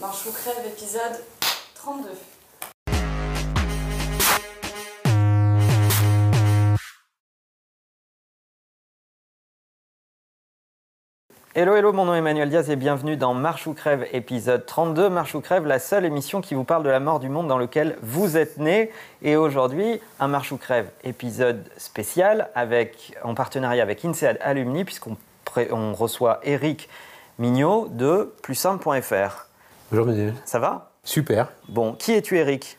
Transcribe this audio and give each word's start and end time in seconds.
Marche 0.00 0.26
ou 0.26 0.30
crève, 0.32 0.64
épisode 0.64 1.24
32. 1.74 2.10
Hello, 11.56 11.74
hello, 11.74 11.92
mon 11.92 12.04
nom 12.04 12.14
est 12.14 12.18
Emmanuel 12.18 12.48
Diaz 12.48 12.70
et 12.70 12.76
bienvenue 12.76 13.16
dans 13.16 13.34
Marche 13.34 13.66
ou 13.66 13.74
Crève, 13.74 14.06
épisode 14.12 14.64
32. 14.66 15.08
Marche 15.08 15.34
ou 15.34 15.40
Crève, 15.40 15.66
la 15.66 15.80
seule 15.80 16.04
émission 16.04 16.40
qui 16.40 16.54
vous 16.54 16.62
parle 16.62 16.84
de 16.84 16.90
la 16.90 17.00
mort 17.00 17.18
du 17.18 17.28
monde 17.28 17.48
dans 17.48 17.58
lequel 17.58 17.98
vous 18.00 18.36
êtes 18.36 18.58
né. 18.58 18.92
Et 19.22 19.34
aujourd'hui, 19.34 20.00
un 20.20 20.28
Marche 20.28 20.52
ou 20.52 20.58
Crève, 20.58 20.90
épisode 21.02 21.68
spécial 21.76 22.50
avec, 22.54 23.18
en 23.24 23.34
partenariat 23.34 23.82
avec 23.82 24.04
INSEAD 24.04 24.38
Alumni, 24.42 24.84
puisqu'on 24.84 25.16
reçoit 25.92 26.38
Eric 26.44 26.88
Mignot 27.40 27.88
de 27.88 28.32
plussimple.fr. 28.42 29.47
Bonjour 29.90 30.04
Manuel. 30.04 30.34
Ça 30.44 30.58
va? 30.58 30.90
Super. 31.02 31.50
Bon, 31.70 31.94
qui 31.94 32.12
es-tu 32.12 32.36
Eric? 32.36 32.76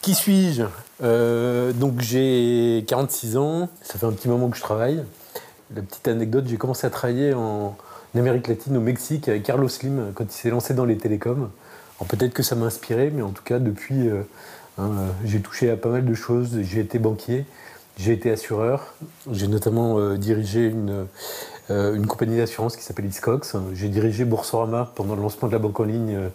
Qui 0.00 0.14
suis-je? 0.14 0.62
Euh, 1.02 1.72
Donc 1.72 2.00
j'ai 2.00 2.84
46 2.86 3.36
ans, 3.36 3.68
ça 3.82 3.98
fait 3.98 4.06
un 4.06 4.12
petit 4.12 4.28
moment 4.28 4.48
que 4.48 4.56
je 4.56 4.62
travaille. 4.62 5.02
La 5.74 5.82
petite 5.82 6.06
anecdote, 6.06 6.44
j'ai 6.46 6.58
commencé 6.58 6.86
à 6.86 6.90
travailler 6.90 7.34
en 7.34 7.76
Amérique 8.14 8.46
latine, 8.46 8.76
au 8.76 8.80
Mexique, 8.80 9.28
avec 9.28 9.42
Carlos 9.42 9.66
Slim, 9.66 10.12
quand 10.14 10.22
il 10.22 10.30
s'est 10.30 10.50
lancé 10.50 10.72
dans 10.72 10.84
les 10.84 10.96
télécoms. 10.96 11.50
Alors 11.98 12.06
peut-être 12.08 12.32
que 12.32 12.44
ça 12.44 12.54
m'a 12.54 12.66
inspiré, 12.66 13.10
mais 13.12 13.22
en 13.22 13.30
tout 13.30 13.42
cas, 13.42 13.58
depuis, 13.58 14.08
euh, 14.08 14.22
hein, 14.78 14.90
euh, 14.92 15.08
j'ai 15.24 15.40
touché 15.40 15.68
à 15.68 15.76
pas 15.76 15.88
mal 15.88 16.04
de 16.04 16.14
choses. 16.14 16.60
J'ai 16.62 16.78
été 16.78 17.00
banquier, 17.00 17.44
j'ai 17.98 18.12
été 18.12 18.30
assureur, 18.30 18.94
j'ai 19.32 19.48
notamment 19.48 19.98
euh, 19.98 20.16
dirigé 20.16 20.66
une, 20.66 21.06
une 21.68 22.06
compagnie 22.06 22.36
d'assurance 22.36 22.76
qui 22.76 22.82
s'appelle 22.82 23.06
Iscox. 23.06 23.56
J'ai 23.72 23.88
dirigé 23.88 24.24
Boursorama 24.24 24.92
pendant 24.94 25.14
le 25.14 25.22
lancement 25.22 25.48
de 25.48 25.52
la 25.52 25.58
banque 25.58 25.80
en 25.80 25.84
ligne 25.84 26.14
euh, 26.14 26.28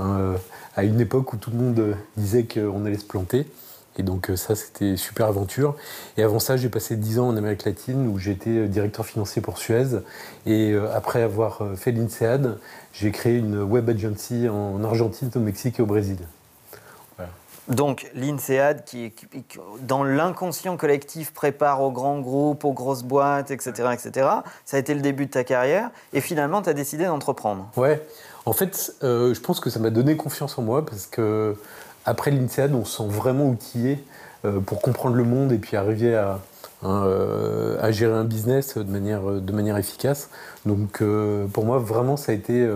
euh, 0.00 0.36
à 0.74 0.84
une 0.84 1.00
époque 1.00 1.32
où 1.32 1.36
tout 1.36 1.50
le 1.50 1.58
monde 1.58 1.78
euh, 1.78 1.94
disait 2.16 2.44
qu'on 2.44 2.84
allait 2.86 2.98
se 2.98 3.04
planter. 3.04 3.46
Et 3.98 4.02
donc 4.02 4.30
euh, 4.30 4.36
ça, 4.36 4.54
c'était 4.54 4.96
super 4.96 5.26
aventure. 5.26 5.76
Et 6.16 6.22
avant 6.22 6.38
ça, 6.38 6.56
j'ai 6.56 6.68
passé 6.68 6.96
10 6.96 7.18
ans 7.18 7.28
en 7.28 7.36
Amérique 7.36 7.64
latine 7.64 8.08
où 8.08 8.18
j'étais 8.18 8.50
euh, 8.50 8.66
directeur 8.66 9.04
financier 9.04 9.42
pour 9.42 9.58
Suez. 9.58 10.00
Et 10.46 10.70
euh, 10.70 10.94
après 10.94 11.22
avoir 11.22 11.62
euh, 11.62 11.74
fait 11.74 11.92
l'INSEAD, 11.92 12.58
j'ai 12.92 13.10
créé 13.10 13.36
une 13.36 13.60
web 13.60 13.88
agency 13.90 14.48
en 14.48 14.82
Argentine, 14.84 15.30
au 15.34 15.40
Mexique 15.40 15.78
et 15.78 15.82
au 15.82 15.86
Brésil. 15.86 16.18
Donc, 17.68 18.10
l'INSEAD, 18.14 18.84
qui, 18.84 19.12
qui- 19.12 19.58
dans 19.82 20.02
l'inconscient 20.02 20.76
collectif, 20.76 21.32
prépare 21.32 21.82
aux 21.82 21.92
grands 21.92 22.18
groupes, 22.18 22.64
aux 22.64 22.72
grosses 22.72 23.04
boîtes, 23.04 23.50
etc., 23.50 23.70
etc. 23.92 24.28
Ça 24.64 24.76
a 24.76 24.80
été 24.80 24.94
le 24.94 25.00
début 25.00 25.26
de 25.26 25.30
ta 25.30 25.44
carrière. 25.44 25.90
Et 26.12 26.20
finalement, 26.20 26.62
tu 26.62 26.68
as 26.68 26.74
décidé 26.74 27.04
d'entreprendre. 27.04 27.68
Ouais, 27.76 28.02
en 28.46 28.52
fait, 28.52 28.94
euh, 29.02 29.34
je 29.34 29.40
pense 29.40 29.60
que 29.60 29.70
ça 29.70 29.78
m'a 29.78 29.90
donné 29.90 30.16
confiance 30.16 30.58
en 30.58 30.62
moi 30.62 30.84
parce 30.84 31.06
que 31.06 31.56
après 32.04 32.30
l'INSEAD, 32.30 32.74
on 32.74 32.84
se 32.84 32.96
sent 32.98 33.08
vraiment 33.08 33.46
outillé 33.46 34.02
euh, 34.44 34.60
pour 34.60 34.80
comprendre 34.80 35.16
le 35.16 35.24
monde 35.24 35.52
et 35.52 35.58
puis 35.58 35.76
arriver 35.76 36.16
à, 36.16 36.40
euh, 36.82 37.92
gérer 37.92 38.14
un 38.14 38.24
business 38.24 38.78
de 38.78 38.82
manière, 39.52 39.76
efficace. 39.76 40.30
Donc 40.64 41.02
pour 41.52 41.64
moi, 41.64 41.78
vraiment, 41.78 42.16
ça 42.16 42.32
a 42.32 42.34
été 42.34 42.68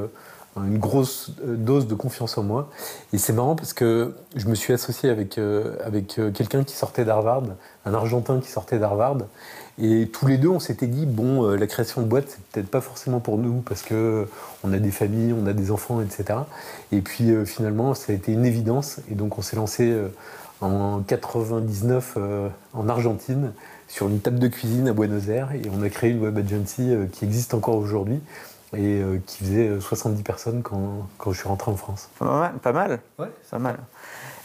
une 0.57 0.79
grosse 0.79 1.33
euh, 1.45 1.57
dose 1.57 1.87
de 1.87 1.95
confiance 1.95 2.39
en 2.39 2.43
moi. 2.43 2.71
Et 3.13 3.19
c'est 3.19 3.33
marrant 3.33 3.57
parce 3.57 3.73
que 3.73 4.15
je 4.37 4.47
me 4.47 4.55
suis 4.55 4.73
associé 4.73 5.11
avec, 5.11 5.39
euh, 5.39 5.77
euh, 6.19 6.31
quelqu'un 6.31 6.65
qui 6.65 6.75
sortait 6.75 7.05
d'Harvard, 7.05 7.43
un 7.85 7.95
Argentin 7.95 8.41
qui 8.41 8.51
sortait 8.51 8.79
d'Harvard. 8.79 9.19
Et 9.79 10.09
tous 10.13 10.27
les 10.27 10.39
deux, 10.39 10.49
on 10.49 10.61
s'était 10.61 10.87
dit, 10.87 11.05
bon, 11.05 11.45
euh, 11.45 11.57
la 11.57 11.67
création 11.67 12.01
de 12.01 12.07
boîte, 12.07 12.27
c'est 12.29 12.41
peut-être 12.41 12.71
pas 12.71 12.81
forcément 12.81 13.19
pour 13.19 13.39
nous 13.39 13.61
parce 13.63 13.83
que 13.83 14.29
on 14.63 14.73
a 14.73 14.79
des 14.79 14.93
familles, 14.93 15.35
on 15.39 15.47
a 15.47 15.53
des 15.53 15.73
enfants, 15.73 16.01
etc. 16.01 16.39
Et 16.93 17.01
puis 17.01 17.31
euh, 17.31 17.45
finalement, 17.45 17.95
ça 17.95 18.13
a 18.13 18.15
été 18.15 18.33
une 18.33 18.47
évidence. 18.47 19.01
Et 19.11 19.15
donc, 19.15 19.37
on 19.39 19.43
s'est 19.43 19.57
lancé 19.57 19.91
euh, 19.91 20.09
en 20.61 21.01
99 21.01 22.15
euh, 22.17 22.49
en 22.73 22.89
Argentine 22.89 23.53
sur 23.89 24.09
une 24.09 24.21
table 24.21 24.39
de 24.39 24.49
cuisine 24.49 24.89
à 24.89 24.93
Buenos 24.93 25.29
Aires 25.29 25.53
et 25.53 25.63
on 25.77 25.83
a 25.83 25.89
créé 25.89 26.11
une 26.11 26.23
web 26.23 26.39
agency 26.39 26.91
euh, 26.91 27.07
qui 27.07 27.25
existe 27.25 27.55
encore 27.55 27.77
aujourd'hui 27.77 28.21
et 28.77 29.01
euh, 29.03 29.19
qui 29.27 29.45
faisait 29.45 29.69
euh, 29.69 29.81
70 29.81 30.23
personnes 30.23 30.63
quand, 30.63 31.07
quand 31.19 31.33
je 31.33 31.39
suis 31.39 31.49
rentré 31.49 31.71
en 31.71 31.77
France. 31.77 32.09
Pas 32.19 32.25
mal. 32.27 32.53
Pas 32.63 32.73
mal. 32.73 33.01
Ouais. 33.19 33.29
Pas 33.51 33.59
mal. 33.59 33.77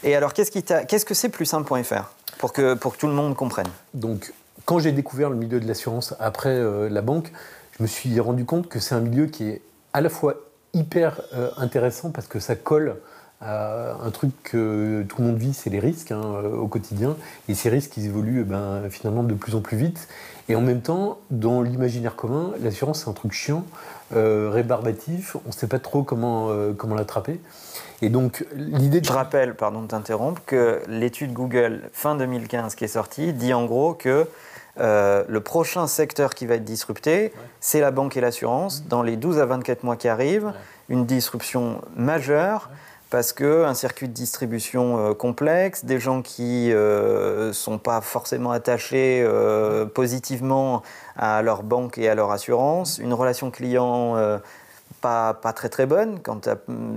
Et 0.02 0.14
alors, 0.16 0.32
qu'est-ce, 0.32 0.50
qui 0.50 0.62
t'a- 0.62 0.84
qu'est-ce 0.84 1.04
que 1.04 1.14
c'est 1.14 1.28
plussimple.fr 1.28 2.04
pour 2.38 2.52
que, 2.52 2.74
pour 2.74 2.94
que 2.94 2.98
tout 2.98 3.06
le 3.06 3.12
monde 3.12 3.34
comprenne? 3.36 3.66
Donc, 3.94 4.32
quand 4.64 4.78
j'ai 4.78 4.92
découvert 4.92 5.30
le 5.30 5.36
milieu 5.36 5.60
de 5.60 5.66
l'assurance 5.66 6.14
après 6.20 6.50
euh, 6.54 6.88
la 6.88 7.02
banque, 7.02 7.32
je 7.78 7.82
me 7.82 7.88
suis 7.88 8.18
rendu 8.20 8.44
compte 8.44 8.68
que 8.68 8.78
c'est 8.78 8.94
un 8.94 9.00
milieu 9.00 9.26
qui 9.26 9.48
est 9.48 9.62
à 9.92 10.00
la 10.00 10.08
fois 10.08 10.34
hyper 10.72 11.20
euh, 11.34 11.50
intéressant 11.56 12.10
parce 12.10 12.26
que 12.28 12.38
ça 12.40 12.54
colle 12.54 12.96
à 13.40 13.94
un 14.04 14.10
truc 14.10 14.30
que 14.42 15.04
tout 15.08 15.22
le 15.22 15.28
monde 15.28 15.38
vit, 15.38 15.54
c'est 15.54 15.70
les 15.70 15.78
risques 15.78 16.12
hein, 16.12 16.22
euh, 16.22 16.56
au 16.56 16.66
quotidien. 16.66 17.16
Et 17.48 17.54
ces 17.54 17.70
risques, 17.70 17.96
ils 17.96 18.06
évoluent 18.06 18.40
eh 18.42 18.44
ben, 18.44 18.82
finalement 18.90 19.22
de 19.22 19.34
plus 19.34 19.54
en 19.54 19.60
plus 19.60 19.76
vite. 19.76 20.08
Et 20.48 20.56
en 20.56 20.60
même 20.60 20.80
temps, 20.80 21.18
dans 21.30 21.62
l'imaginaire 21.62 22.16
commun, 22.16 22.52
l'assurance, 22.60 23.04
c'est 23.04 23.10
un 23.10 23.12
truc 23.12 23.32
chiant, 23.32 23.64
euh, 24.16 24.50
rébarbatif, 24.52 25.36
on 25.44 25.48
ne 25.48 25.52
sait 25.52 25.68
pas 25.68 25.78
trop 25.78 26.02
comment, 26.02 26.48
euh, 26.50 26.72
comment 26.72 26.96
l'attraper. 26.96 27.40
Et 28.02 28.08
donc, 28.08 28.44
l'idée 28.56 29.00
de... 29.00 29.06
Je 29.06 29.12
rappelle, 29.12 29.54
pardon 29.54 29.82
de 29.82 29.86
t'interrompre, 29.86 30.42
que 30.44 30.82
l'étude 30.88 31.32
Google 31.32 31.88
fin 31.92 32.16
2015 32.16 32.74
qui 32.74 32.84
est 32.84 32.88
sortie 32.88 33.32
dit 33.32 33.54
en 33.54 33.64
gros 33.66 33.94
que 33.94 34.26
euh, 34.78 35.24
le 35.28 35.40
prochain 35.40 35.86
secteur 35.86 36.34
qui 36.34 36.46
va 36.46 36.56
être 36.56 36.64
disrupté, 36.64 37.32
c'est 37.60 37.80
la 37.80 37.92
banque 37.92 38.16
et 38.16 38.20
l'assurance. 38.20 38.84
Dans 38.88 39.02
les 39.02 39.16
12 39.16 39.38
à 39.38 39.46
24 39.46 39.84
mois 39.84 39.96
qui 39.96 40.08
arrivent, 40.08 40.52
une 40.88 41.06
disruption 41.06 41.80
majeure 41.94 42.70
parce 43.10 43.32
que 43.32 43.64
un 43.64 43.74
circuit 43.74 44.08
de 44.08 44.12
distribution 44.12 44.98
euh, 44.98 45.14
complexe, 45.14 45.84
des 45.84 45.98
gens 45.98 46.22
qui 46.22 46.68
ne 46.68 47.50
sont 47.52 47.78
pas 47.78 48.00
forcément 48.00 48.52
attachés 48.52 49.22
euh, 49.24 49.84
positivement 49.84 50.82
à 51.16 51.42
leur 51.42 51.64
banque 51.64 51.98
et 51.98 52.08
à 52.08 52.14
leur 52.14 52.30
assurance, 52.30 52.98
une 52.98 53.12
relation 53.12 53.50
client 53.50 54.16
euh, 54.16 54.38
pas, 55.00 55.34
très 55.54 55.68
très 55.68 55.86
bonne. 55.86 56.18
Quand 56.22 56.48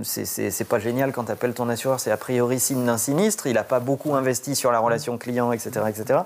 c'est 0.02 0.68
pas 0.68 0.78
génial 0.78 1.12
quand 1.12 1.24
tu 1.24 1.32
appelles 1.32 1.54
ton 1.54 1.68
assureur, 1.68 2.00
c'est 2.00 2.10
a 2.10 2.16
priori 2.16 2.60
signe 2.60 2.84
d'un 2.84 2.98
sinistre. 2.98 3.46
Il 3.46 3.54
n'a 3.54 3.64
pas 3.64 3.80
beaucoup 3.80 4.14
investi 4.14 4.54
sur 4.54 4.72
la 4.72 4.78
relation 4.78 5.18
client, 5.18 5.52
etc., 5.52 5.86
etc. 5.88 6.20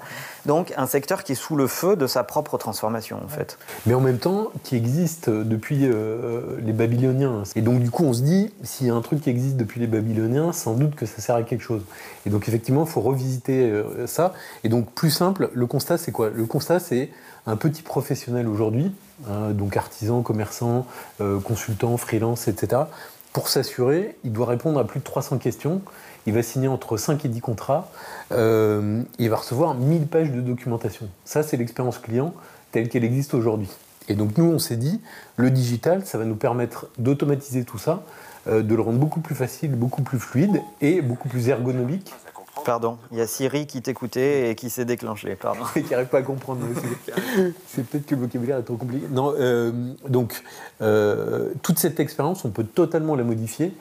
Donc 0.47 0.73
un 0.77 0.87
secteur 0.87 1.25
qui 1.25 1.33
est 1.33 1.37
sous 1.37 1.57
le 1.57 1.67
feu 1.67 1.97
de 1.97 2.07
sa 2.07 2.25
propre 2.25 2.59
transformation 2.59 3.21
en 3.25 3.29
fait. 3.29 3.59
mais 3.87 3.95
en 3.95 4.01
même 4.01 4.19
temps 4.19 4.49
qui 4.65 4.77
existe 4.77 5.31
depuis 5.31 5.87
euh, 5.87 6.59
les 6.63 6.73
Babyloniens. 6.73 7.43
Et 7.57 7.63
donc 7.63 7.81
du 7.81 7.91
coup, 7.91 8.05
on 8.05 8.13
se 8.13 8.23
dit, 8.23 8.53
s'il 8.63 8.87
y 8.87 8.91
a 8.91 8.95
un 8.95 9.01
truc 9.01 9.21
qui 9.21 9.31
existe 9.31 9.57
depuis 9.57 9.81
les 9.81 9.87
Babyloniens, 9.87 10.53
sans 10.53 10.75
doute 10.75 10.95
que 10.95 11.07
ça 11.07 11.21
sert 11.21 11.35
à 11.35 11.43
quelque 11.43 11.63
chose. 11.63 11.83
Et 12.27 12.31
donc 12.31 12.49
effectivement, 12.49 12.85
il 12.85 12.91
faut 12.91 13.01
revisiter 13.01 13.71
euh, 13.71 14.07
ça. 14.07 14.35
Et 14.65 14.69
donc 14.69 14.91
plus 14.93 15.11
simple, 15.11 15.51
le 15.53 15.67
constat, 15.67 15.99
c'est 15.99 16.13
quoi? 16.13 16.31
Le 16.31 16.47
constat, 16.47 16.81
c'est 16.81 17.11
un 17.47 17.57
petit 17.57 17.83
professionnel 17.83 18.49
aujourd'hui, 18.49 18.93
hein, 19.27 19.51
donc 19.51 19.77
artisan, 19.77 20.23
commerçant, 20.23 20.87
euh, 21.21 21.41
consultant, 21.41 21.97
freelance, 21.97 22.49
etc. 22.49 22.83
Pour 23.33 23.49
s'assurer, 23.49 24.17
il 24.25 24.33
doit 24.33 24.47
répondre 24.47 24.79
à 24.79 24.85
plus 24.85 25.01
de 25.01 25.05
300 25.05 25.39
questions. 25.39 25.83
Il 26.27 26.35
va 26.35 26.43
signer 26.43 26.69
entre 26.69 26.97
5 26.97 27.25
et 27.25 27.29
10 27.29 27.41
contrats. 27.41 27.91
euh, 28.33 29.03
il 29.19 29.31
va 29.31 29.37
recevoir 29.37 29.75
1000 29.75 30.07
pages 30.07 30.31
de 30.31 30.41
documentation. 30.41 31.09
Ça, 31.25 31.43
c'est 31.43 31.57
l'expérience 31.57 31.99
client 31.99 32.35
telle 32.73 32.89
qu'elle 32.89 33.05
existe 33.05 33.35
aujourd'hui. 33.35 33.71
Et 34.09 34.15
donc 34.15 34.37
nous, 34.39 34.45
on 34.45 34.59
s'est 34.59 34.77
dit, 34.77 35.01
le 35.37 35.51
digital, 35.51 36.05
ça 36.05 36.19
va 36.19 36.25
nous 36.25 36.35
permettre 36.35 36.87
d'automatiser 36.99 37.65
tout 37.65 37.79
ça, 37.79 38.03
euh, 38.47 38.63
de 38.63 38.75
le 38.75 38.83
rendre 38.83 38.99
beaucoup 38.99 39.21
plus 39.21 39.35
facile, 39.35 39.73
beaucoup 39.75 40.03
plus 40.03 40.19
fluide 40.19 40.61
et 40.81 41.03
beaucoup 41.03 41.29
plus 41.29 41.49
ergonomique. 41.49 42.13
Pardon, 42.69 42.99
il 43.13 43.17
y 43.17 43.23
a 43.23 43.27
Siri 43.27 43.67
qui 43.67 43.81
t'écoutait 43.81 44.51
et 44.51 44.55
qui 44.55 44.69
s'est 44.69 44.85
déclenché. 44.85 45.37
Pardon. 45.37 45.63
et 45.75 45.83
qui 45.85 45.91
n'arrive 45.91 46.09
pas 46.09 46.19
à 46.19 46.23
comprendre. 46.23 46.61
aussi. 46.71 46.87
C'est 47.67 47.83
peut-être 47.83 48.05
que 48.05 48.15
le 48.15 48.21
vocabulaire 48.21 48.59
est 48.59 48.63
trop 48.63 48.77
compliqué. 48.77 49.07
Non, 49.11 49.33
euh, 49.39 49.73
donc, 50.07 50.43
euh, 50.83 51.55
toute 51.63 51.79
cette 51.79 51.99
expérience, 51.99 52.45
on 52.45 52.51
peut 52.51 52.65
totalement 52.65 53.17
la 53.17 53.25
modifier 53.25 53.73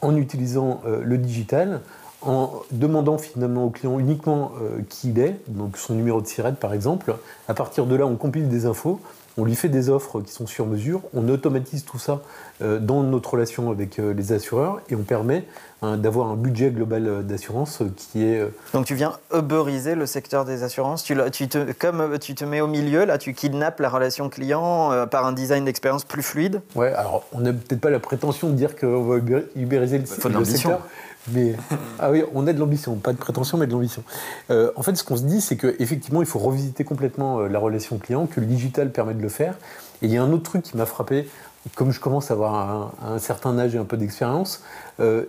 en 0.00 0.16
utilisant 0.16 0.82
euh, 0.84 1.00
le 1.04 1.16
digital, 1.16 1.80
en 2.22 2.54
demandant 2.72 3.18
finalement 3.18 3.66
au 3.66 3.70
client 3.70 4.00
uniquement 4.00 4.50
euh, 4.60 4.80
qui 4.88 5.10
il 5.10 5.20
est, 5.20 5.36
donc 5.46 5.76
son 5.76 5.94
numéro 5.94 6.20
de 6.20 6.26
SIRET 6.26 6.54
par 6.54 6.74
exemple. 6.74 7.14
À 7.46 7.54
partir 7.54 7.86
de 7.86 7.94
là, 7.94 8.04
on 8.04 8.16
compile 8.16 8.48
des 8.48 8.66
infos, 8.66 9.00
on 9.38 9.44
lui 9.44 9.54
fait 9.54 9.68
des 9.68 9.90
offres 9.90 10.20
qui 10.20 10.32
sont 10.32 10.48
sur 10.48 10.66
mesure, 10.66 11.02
on 11.14 11.28
automatise 11.28 11.84
tout 11.84 11.98
ça 12.00 12.20
dans 12.60 13.02
notre 13.02 13.32
relation 13.32 13.70
avec 13.70 13.96
les 13.96 14.32
assureurs 14.32 14.80
et 14.90 14.94
on 14.94 15.02
permet 15.02 15.44
d'avoir 15.82 16.28
un 16.28 16.36
budget 16.36 16.70
global 16.70 17.06
euh, 17.06 17.22
d'assurance 17.22 17.82
euh, 17.82 17.92
qui 17.96 18.24
est 18.24 18.38
euh, 18.38 18.48
Donc 18.72 18.86
tu 18.86 18.94
viens 18.94 19.18
uberiser 19.34 19.94
le 19.94 20.06
secteur 20.06 20.44
des 20.44 20.62
assurances. 20.62 21.04
Tu, 21.04 21.16
tu 21.32 21.48
te, 21.48 21.72
comme 21.72 22.18
tu 22.18 22.34
te 22.34 22.44
mets 22.44 22.60
au 22.60 22.66
milieu, 22.66 23.04
là, 23.04 23.18
tu 23.18 23.34
kidnappes 23.34 23.80
la 23.80 23.88
relation 23.88 24.28
client 24.28 24.92
euh, 24.92 25.06
par 25.06 25.26
un 25.26 25.32
design 25.32 25.64
d'expérience 25.64 26.04
plus 26.04 26.22
fluide. 26.22 26.62
Ouais, 26.74 26.92
alors 26.94 27.24
on 27.32 27.40
n'a 27.40 27.52
peut-être 27.52 27.80
pas 27.80 27.90
la 27.90 28.00
prétention 28.00 28.48
de 28.48 28.54
dire 28.54 28.76
qu'on 28.76 29.02
va 29.02 29.18
ubériser 29.56 29.98
le, 29.98 30.06
Faut 30.06 30.28
de 30.28 30.34
le 30.34 30.40
l'ambition. 30.40 30.70
secteur, 30.70 30.86
mais 31.32 31.54
ah 31.98 32.10
oui, 32.10 32.22
on 32.34 32.46
a 32.46 32.52
de 32.52 32.58
l'ambition, 32.58 32.94
pas 32.96 33.12
de 33.12 33.18
prétention, 33.18 33.58
mais 33.58 33.66
de 33.66 33.72
l'ambition. 33.72 34.02
Euh, 34.50 34.70
en 34.76 34.82
fait, 34.82 34.94
ce 34.96 35.04
qu'on 35.04 35.16
se 35.16 35.24
dit, 35.24 35.40
c'est 35.40 35.56
qu'effectivement, 35.56 36.22
il 36.22 36.26
faut 36.26 36.38
revisiter 36.38 36.84
complètement 36.84 37.40
la 37.40 37.58
relation 37.58 37.98
client, 37.98 38.26
que 38.26 38.40
le 38.40 38.46
digital 38.46 38.90
permet 38.90 39.14
de 39.14 39.22
le 39.22 39.28
faire. 39.28 39.54
Et 40.02 40.06
il 40.06 40.12
y 40.12 40.16
a 40.16 40.22
un 40.22 40.32
autre 40.32 40.44
truc 40.44 40.62
qui 40.62 40.76
m'a 40.76 40.86
frappé 40.86 41.28
comme 41.74 41.90
je 41.92 42.00
commence 42.00 42.30
à 42.30 42.34
avoir 42.34 42.92
un, 43.02 43.18
certain 43.18 43.58
âge 43.58 43.74
et 43.74 43.78
un 43.78 43.84
peu 43.84 43.96
d'expérience, 43.96 44.62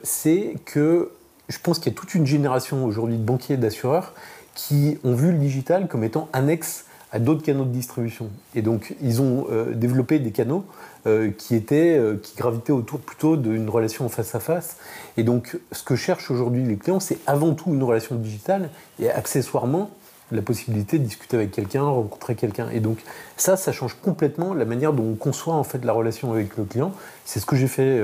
c'est 0.03 0.55
que 0.65 1.11
je 1.49 1.57
pense 1.59 1.79
qu'il 1.79 1.91
y 1.91 1.95
a 1.95 1.97
toute 1.97 2.15
une 2.15 2.25
génération 2.25 2.85
aujourd'hui 2.85 3.17
de 3.17 3.23
banquiers 3.23 3.55
et 3.55 3.57
d'assureurs 3.57 4.13
qui 4.55 4.97
ont 5.03 5.13
vu 5.13 5.31
le 5.31 5.37
digital 5.37 5.87
comme 5.87 6.03
étant 6.03 6.27
annexe 6.33 6.85
à 7.11 7.19
d'autres 7.19 7.43
canaux 7.43 7.65
de 7.65 7.69
distribution. 7.71 8.29
Et 8.55 8.61
donc, 8.61 8.95
ils 9.01 9.21
ont 9.21 9.47
euh, 9.49 9.73
développé 9.73 10.19
des 10.19 10.31
canaux 10.31 10.65
euh, 11.07 11.31
qui, 11.31 11.55
étaient, 11.55 11.97
euh, 11.97 12.17
qui 12.21 12.35
gravitaient 12.35 12.73
autour 12.73 12.99
plutôt 12.99 13.37
d'une 13.37 13.69
relation 13.69 14.09
face 14.09 14.33
à 14.35 14.39
face. 14.39 14.77
Et 15.15 15.23
donc, 15.23 15.57
ce 15.71 15.83
que 15.83 15.95
cherchent 15.95 16.31
aujourd'hui 16.31 16.63
les 16.63 16.75
clients, 16.77 16.99
c'est 16.99 17.19
avant 17.27 17.53
tout 17.53 17.73
une 17.73 17.83
relation 17.83 18.15
digitale 18.15 18.69
et 18.99 19.09
accessoirement 19.09 19.91
la 20.31 20.41
possibilité 20.41 20.99
de 20.99 21.03
discuter 21.03 21.37
avec 21.37 21.51
quelqu'un, 21.51 21.83
rencontrer 21.83 22.35
quelqu'un. 22.35 22.69
Et 22.71 22.79
donc, 22.79 22.99
ça, 23.37 23.57
ça 23.57 23.71
change 23.71 23.95
complètement 24.01 24.53
la 24.53 24.65
manière 24.65 24.93
dont 24.93 25.11
on 25.11 25.15
conçoit 25.15 25.55
en 25.55 25.63
fait 25.63 25.83
la 25.85 25.93
relation 25.93 26.33
avec 26.33 26.57
le 26.57 26.63
client. 26.63 26.91
C'est 27.25 27.39
ce 27.39 27.45
que 27.45 27.55
j'ai 27.55 27.67
fait 27.67 28.01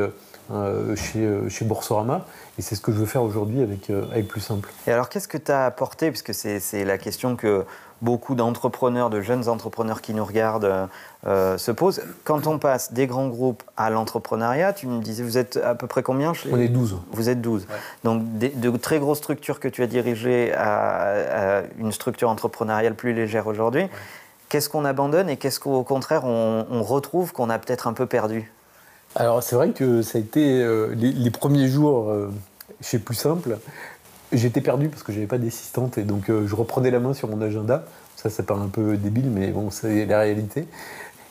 euh, 0.53 0.95
chez, 0.97 1.19
euh, 1.19 1.47
chez 1.47 1.63
Boursorama. 1.63 2.25
Et 2.59 2.61
c'est 2.61 2.75
ce 2.75 2.81
que 2.81 2.91
je 2.91 2.97
veux 2.97 3.05
faire 3.05 3.23
aujourd'hui 3.23 3.61
avec, 3.61 3.89
euh, 3.89 4.03
avec 4.11 4.27
Plus 4.27 4.41
Simple. 4.41 4.69
Et 4.85 4.91
alors, 4.91 5.07
qu'est-ce 5.07 5.29
que 5.29 5.37
tu 5.37 5.49
as 5.49 5.65
apporté? 5.65 6.11
Puisque 6.11 6.33
c'est 6.33 6.83
la 6.83 6.97
question 6.97 7.37
que 7.37 7.63
beaucoup 8.01 8.35
d'entrepreneurs, 8.35 9.09
de 9.09 9.21
jeunes 9.21 9.47
entrepreneurs 9.47 10.01
qui 10.01 10.13
nous 10.13 10.25
regardent 10.25 10.89
se 11.25 11.71
posent. 11.71 12.01
Quand 12.23 12.47
on 12.47 12.57
passe 12.57 12.93
des 12.93 13.07
grands 13.07 13.27
groupes 13.27 13.63
à 13.77 13.89
l'entrepreneuriat, 13.89 14.73
tu 14.73 14.87
me 14.87 15.01
disais, 15.01 15.23
vous 15.23 15.37
êtes 15.37 15.57
à 15.57 15.75
peu 15.75 15.87
près 15.87 16.01
combien 16.01 16.33
On 16.51 16.59
est 16.59 16.67
12. 16.67 16.97
Vous 17.11 17.29
êtes 17.29 17.41
12. 17.41 17.67
Donc, 18.03 18.23
de 18.37 18.77
très 18.77 18.99
grosses 18.99 19.19
structures 19.19 19.59
que 19.59 19.67
tu 19.67 19.83
as 19.83 19.87
dirigées 19.87 20.51
à, 20.53 21.61
une 21.77 21.91
structure 21.91 22.29
entrepreneuriale 22.29 22.95
plus 22.95 23.13
légère 23.13 23.47
aujourd'hui. 23.47 23.85
Qu'est-ce 24.49 24.67
qu'on 24.67 24.83
abandonne 24.83 25.29
et 25.29 25.37
qu'est-ce 25.37 25.59
qu'au 25.59 25.83
contraire 25.83 26.25
on 26.25 26.83
retrouve 26.83 27.31
qu'on 27.33 27.49
a 27.49 27.59
peut-être 27.59 27.87
un 27.87 27.93
peu 27.93 28.05
perdu? 28.07 28.51
Alors 29.15 29.43
c'est 29.43 29.55
vrai 29.55 29.71
que 29.71 30.01
ça 30.01 30.17
a 30.17 30.21
été 30.21 30.61
euh, 30.61 30.93
les, 30.95 31.31
premiers 31.31 31.67
jours 31.67 32.09
euh, 32.09 32.31
chez 32.81 32.97
Plus 32.97 33.15
Simple. 33.15 33.57
J'étais 34.31 34.61
perdu 34.61 34.87
parce 34.87 35.03
que 35.03 35.11
j'avais 35.11 35.27
pas 35.27 35.37
d'assistante 35.37 35.97
et 35.97 36.03
donc 36.03 36.29
euh, 36.29 36.47
je 36.47 36.55
reprenais 36.55 36.91
la 36.91 36.99
main 36.99 37.13
sur 37.13 37.27
mon 37.27 37.41
agenda. 37.41 37.85
Ça, 38.15 38.29
ça 38.29 38.43
paraît 38.43 38.61
un 38.61 38.67
peu 38.67 38.97
débile, 38.97 39.29
mais 39.29 39.47
bon, 39.47 39.69
c'est 39.71 40.05
la 40.05 40.19
réalité. 40.19 40.67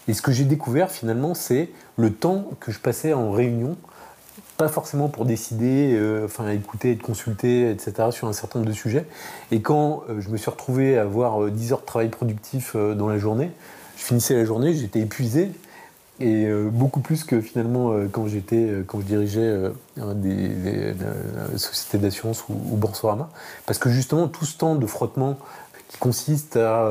Et 0.08 0.14
ce 0.14 0.22
que 0.22 0.32
j'ai 0.32 0.44
découvert 0.44 0.90
finalement, 0.90 1.34
c'est 1.34 1.70
le 1.96 2.12
temps 2.12 2.50
que 2.58 2.72
je 2.72 2.78
passais 2.78 3.12
en 3.12 3.30
réunion, 3.30 3.76
pas 4.56 4.68
forcément 4.68 5.08
pour 5.08 5.24
décider, 5.24 5.98
enfin 6.24 6.48
écouter, 6.50 6.92
être 6.92 7.02
consulté, 7.02 7.70
etc. 7.70 8.08
sur 8.10 8.26
un 8.26 8.32
certain 8.32 8.58
nombre 8.58 8.70
de 8.70 8.76
sujets. 8.76 9.06
Et 9.52 9.60
quand 9.60 10.02
je 10.18 10.28
me 10.30 10.36
suis 10.36 10.50
retrouvé 10.50 10.98
à 10.98 11.02
avoir 11.02 11.50
10 11.50 11.72
heures 11.72 11.80
de 11.80 11.86
travail 11.86 12.08
productif 12.08 12.74
dans 12.74 13.08
la 13.08 13.18
journée, 13.18 13.52
je 13.96 14.02
finissais 14.02 14.34
la 14.34 14.44
journée, 14.44 14.74
j'étais 14.74 15.00
épuisé 15.00 15.52
et 16.20 16.44
euh, 16.44 16.68
beaucoup 16.70 17.00
plus 17.00 17.24
que 17.24 17.40
finalement 17.40 17.92
euh, 17.92 18.06
quand 18.10 18.26
j'étais, 18.28 18.56
euh, 18.56 18.84
quand 18.86 19.00
je 19.00 19.06
dirigeais 19.06 19.70
des, 19.96 20.94
sociétés 21.56 21.98
d'assurance 21.98 22.44
ou, 22.48 22.52
ou, 22.52 22.78
parce 23.66 23.78
que 23.78 23.88
justement 23.88 24.28
tout 24.28 24.44
ce 24.44 24.56
temps 24.56 24.74
de 24.74 24.86
frottement 24.86 25.38
qui 25.88 25.96
consiste 25.98 26.56
à 26.56 26.88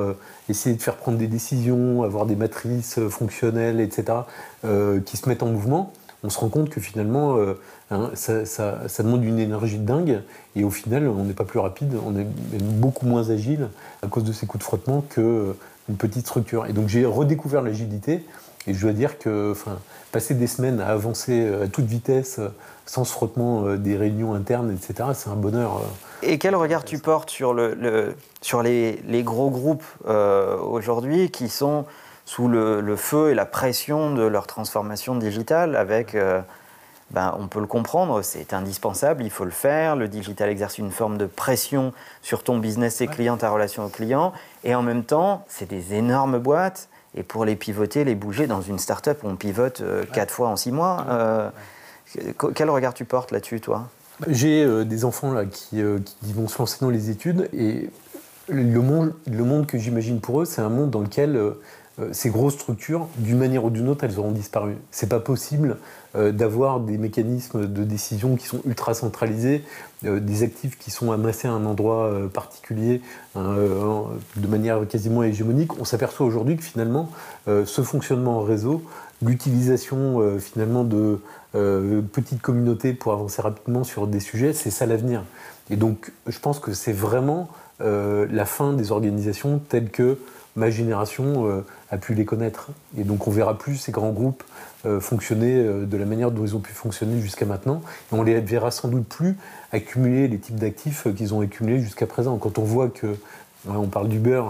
essayer 0.50 0.76
de 0.76 0.82
faire 0.82 0.98
prendre 0.98 1.18
des 1.18 1.28
décisions, 1.28 2.04
avoir 2.04 2.26
des 2.26 2.36
matrices 2.36 3.00
fonctionnelles, 3.08 3.80
etc., 3.80 4.18
qui 5.06 5.16
se 5.16 5.30
mettent 5.30 5.42
en 5.42 5.48
mouvement, 5.48 5.94
on 6.22 6.30
se 6.30 6.38
rend 6.38 6.50
compte 6.50 6.70
que 6.70 6.82
finalement 6.82 7.38
hein, 7.92 8.12
ça, 8.14 8.46
ça, 8.46 8.90
demande 9.00 9.24
une 9.24 9.40
énergie 9.40 9.78
de 9.78 9.86
dingue, 9.86 10.22
et 10.58 10.66
au 10.66 10.70
final 10.70 11.08
on 11.08 11.24
n'est 11.24 11.34
pas 11.34 11.46
plus 11.46 11.60
rapide, 11.60 11.96
on 12.06 12.18
est 12.20 12.28
beaucoup 12.62 13.06
moins 13.06 13.30
agile 13.30 13.70
à 14.04 14.08
cause 14.08 14.26
de 14.26 14.34
ces 14.34 14.48
coups 14.48 14.60
de 14.60 14.66
frottement 14.66 15.02
qu'une 15.90 15.98
petite 15.98 16.28
structure. 16.28 16.68
Et 16.68 16.74
donc 16.74 16.88
j'ai 16.88 17.06
redécouvert 17.06 17.64
l'agilité 17.64 18.24
et 18.68 18.74
je 18.74 18.82
dois 18.82 18.94
dire 18.94 19.18
que 19.18 19.52
enfin, 19.52 19.80
passer 20.12 20.36
des 20.36 20.48
semaines 20.48 20.80
à 20.80 20.88
avancer 20.88 21.46
euh, 21.46 21.66
à 21.66 21.68
toute 21.68 21.86
vitesse, 21.86 22.38
euh, 22.40 22.50
sans 22.86 23.04
frottement 23.04 23.66
euh, 23.66 23.78
des 23.78 23.98
réunions 23.98 24.34
internes, 24.34 24.72
etc., 24.72 25.10
c'est 25.14 25.30
un 25.30 25.36
bonheur. 25.36 25.82
Et 26.22 26.38
quel 26.38 26.56
regard 26.56 26.84
tu 26.84 27.00
portes 27.00 27.30
sur, 27.30 27.54
le, 27.54 28.16
sur 28.42 28.62
les, 28.62 29.02
les, 29.08 29.24
gros 29.24 29.50
groupes 29.50 29.86
aujourd'hui 30.06 31.32
qui 31.32 31.48
sont 31.48 31.86
sous 32.26 32.48
le, 32.48 32.96
feu 32.98 33.32
et 33.32 33.36
la 33.36 33.46
pression 33.46 34.14
de 34.14 34.24
leur 34.24 34.48
transformation 34.48 35.16
digitale 35.16 35.76
avec... 35.76 36.16
ben, 37.12 37.36
on 37.40 37.48
peut 37.48 37.60
le 37.60 37.68
comprendre, 37.68 38.22
c'est 38.22 38.54
indispensable, 38.54 39.24
il 39.24 39.32
faut 39.32 39.46
le 39.46 39.52
faire. 39.52 39.96
Le 39.96 40.08
digital 40.08 40.50
exerce 40.50 40.78
une 40.78 40.92
forme 40.92 41.18
de 41.18 41.26
pression 41.26 41.92
sur 42.22 42.44
ton 42.44 42.60
business 42.60 43.02
et 43.02 43.08
client, 43.08 43.38
ta 43.38 43.50
relation 43.50 43.86
au 43.86 43.90
client. 43.90 44.32
Et 44.64 44.76
en 44.76 44.84
même 44.84 45.04
temps, 45.04 45.44
c'est 45.48 45.68
des 45.68 45.96
énormes 45.96 46.38
boîtes 46.38 46.90
et 47.16 47.24
pour 47.24 47.46
les 47.46 47.56
pivoter, 47.56 48.04
les 48.04 48.16
bouger 48.16 48.46
dans 48.46 48.62
une 48.62 48.78
start-up, 48.78 49.20
on 49.24 49.36
pivote 49.36 49.82
euh, 49.82 50.06
quatre 50.06 50.32
fois 50.32 50.50
en 50.50 50.56
six 50.56 50.72
mois. 50.72 51.06
Euh, 51.10 51.50
quel 52.54 52.70
regard 52.70 52.94
tu 52.94 53.06
portes 53.06 53.32
là-dessus, 53.32 53.62
toi? 53.62 53.88
J'ai 54.28 54.64
euh, 54.64 54.84
des 54.84 55.06
enfants 55.06 55.32
là, 55.32 55.46
qui, 55.46 55.82
qui, 56.06 56.34
vont 56.34 56.48
se 56.48 56.60
lancer 56.60 56.78
dans 56.82 56.90
les 56.90 57.10
études 57.10 57.50
et 57.54 57.90
le 58.48 58.82
monde, 58.82 59.14
le 59.28 59.44
monde 59.44 59.66
que 59.66 59.78
j'imagine 59.78 60.22
pour 60.22 60.42
eux, 60.42 60.46
c'est 60.46 60.62
un 60.62 60.70
monde 60.70 60.90
dans 60.90 61.02
lequel 61.02 61.40
ces 62.12 62.30
grosses 62.30 62.54
structures, 62.54 63.08
d'une 63.18 63.38
manière 63.38 63.66
ou 63.66 63.70
d'une 63.70 63.90
autre, 63.90 64.04
elles 64.04 64.20
auront 64.20 64.32
disparu. 64.32 64.78
C'est 64.92 65.10
pas 65.10 65.20
possible 65.20 65.78
euh, 66.16 66.32
d'avoir 66.32 66.80
des 66.80 66.98
mécanismes 66.98 67.68
de 67.68 67.84
décision 67.84 68.36
qui 68.36 68.48
sont 68.48 68.62
ultra 68.66 68.96
centralisés, 68.96 69.64
euh, 70.06 70.20
des 70.20 70.42
actifs 70.42 70.76
qui 70.80 70.90
sont 70.90 71.12
amassés 71.12 71.48
à 71.48 71.52
un 71.52 71.66
endroit 71.68 72.06
euh, 72.06 72.28
particulier 72.28 73.02
de 73.36 74.48
manière 74.48 74.88
quasiment 74.88 75.22
hégémonique. 75.22 75.80
On 75.80 75.86
s'aperçoit 75.86 76.26
aujourd'hui 76.26 76.58
que 76.58 76.64
finalement, 76.64 77.10
ce 77.48 77.82
fonctionnement 77.84 78.40
en 78.40 78.42
réseau, 78.42 78.84
l'utilisation 79.22 80.38
finalement 80.40 80.84
de 80.84 81.20
petites 81.54 82.42
communautés 82.42 82.94
pour 82.94 83.14
avancer 83.14 83.42
rapidement 83.42 83.84
sur 83.84 84.08
des 84.08 84.20
sujets, 84.20 84.52
c'est 84.52 84.72
ça 84.72 84.86
l'avenir. 84.86 85.24
Et 85.70 85.78
donc, 85.78 86.12
je 86.28 86.40
pense 86.40 86.60
que 86.60 86.74
c'est 86.74 86.92
vraiment 86.92 87.50
la 87.80 88.46
fin 88.46 88.74
des 88.74 88.92
organisations 88.92 89.62
telles 89.70 89.90
que 89.90 90.18
ma 90.60 90.70
génération 90.70 91.64
a 91.90 91.98
pu 91.98 92.14
les 92.14 92.26
connaître. 92.26 92.70
Et 92.98 93.04
donc 93.04 93.28
on 93.28 93.32
verra 93.32 93.58
plus 93.58 93.78
ces 93.78 93.92
grands 93.92 94.12
groupes 94.12 94.44
euh, 94.86 95.02
fonctionner 95.02 95.56
euh, 95.58 95.86
de 95.86 95.98
la 95.98 96.06
manière 96.06 96.32
dont 96.32 96.46
ils 96.46 96.56
ont 96.56 96.62
pu 96.62 96.72
fonctionner 96.72 97.20
jusqu'à 97.20 97.46
maintenant. 97.46 97.82
Et 98.14 98.16
on 98.16 98.24
les 98.24 98.40
verra 98.40 98.72
sans 98.72 98.88
doute 98.88 99.06
plus 99.06 99.36
accumuler 99.74 100.30
les 100.30 100.38
types 100.38 100.56
d'actifs 100.56 101.06
euh, 101.06 101.12
qu'ils 101.12 101.34
ont 101.34 101.42
accumulés 101.42 101.82
jusqu'à 101.82 102.08
présent. 102.08 102.38
Quand 102.38 102.58
on 102.58 102.64
voit 102.64 102.88
que, 102.88 103.18
on 103.68 103.88
parle 103.88 104.08
d'Uber, 104.08 104.44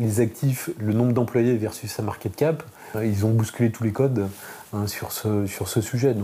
les 0.00 0.20
actifs, 0.20 0.70
le 0.78 0.94
nombre 0.94 1.12
d'employés 1.12 1.56
versus 1.56 1.92
sa 1.92 2.02
market 2.02 2.34
cap, 2.34 2.64
ils 3.00 3.24
ont 3.24 3.30
bousculé 3.30 3.70
tous 3.70 3.84
les 3.84 3.92
codes 3.92 4.26
hein, 4.72 4.86
sur, 4.88 5.12
ce, 5.12 5.80
sujet. 5.80 6.16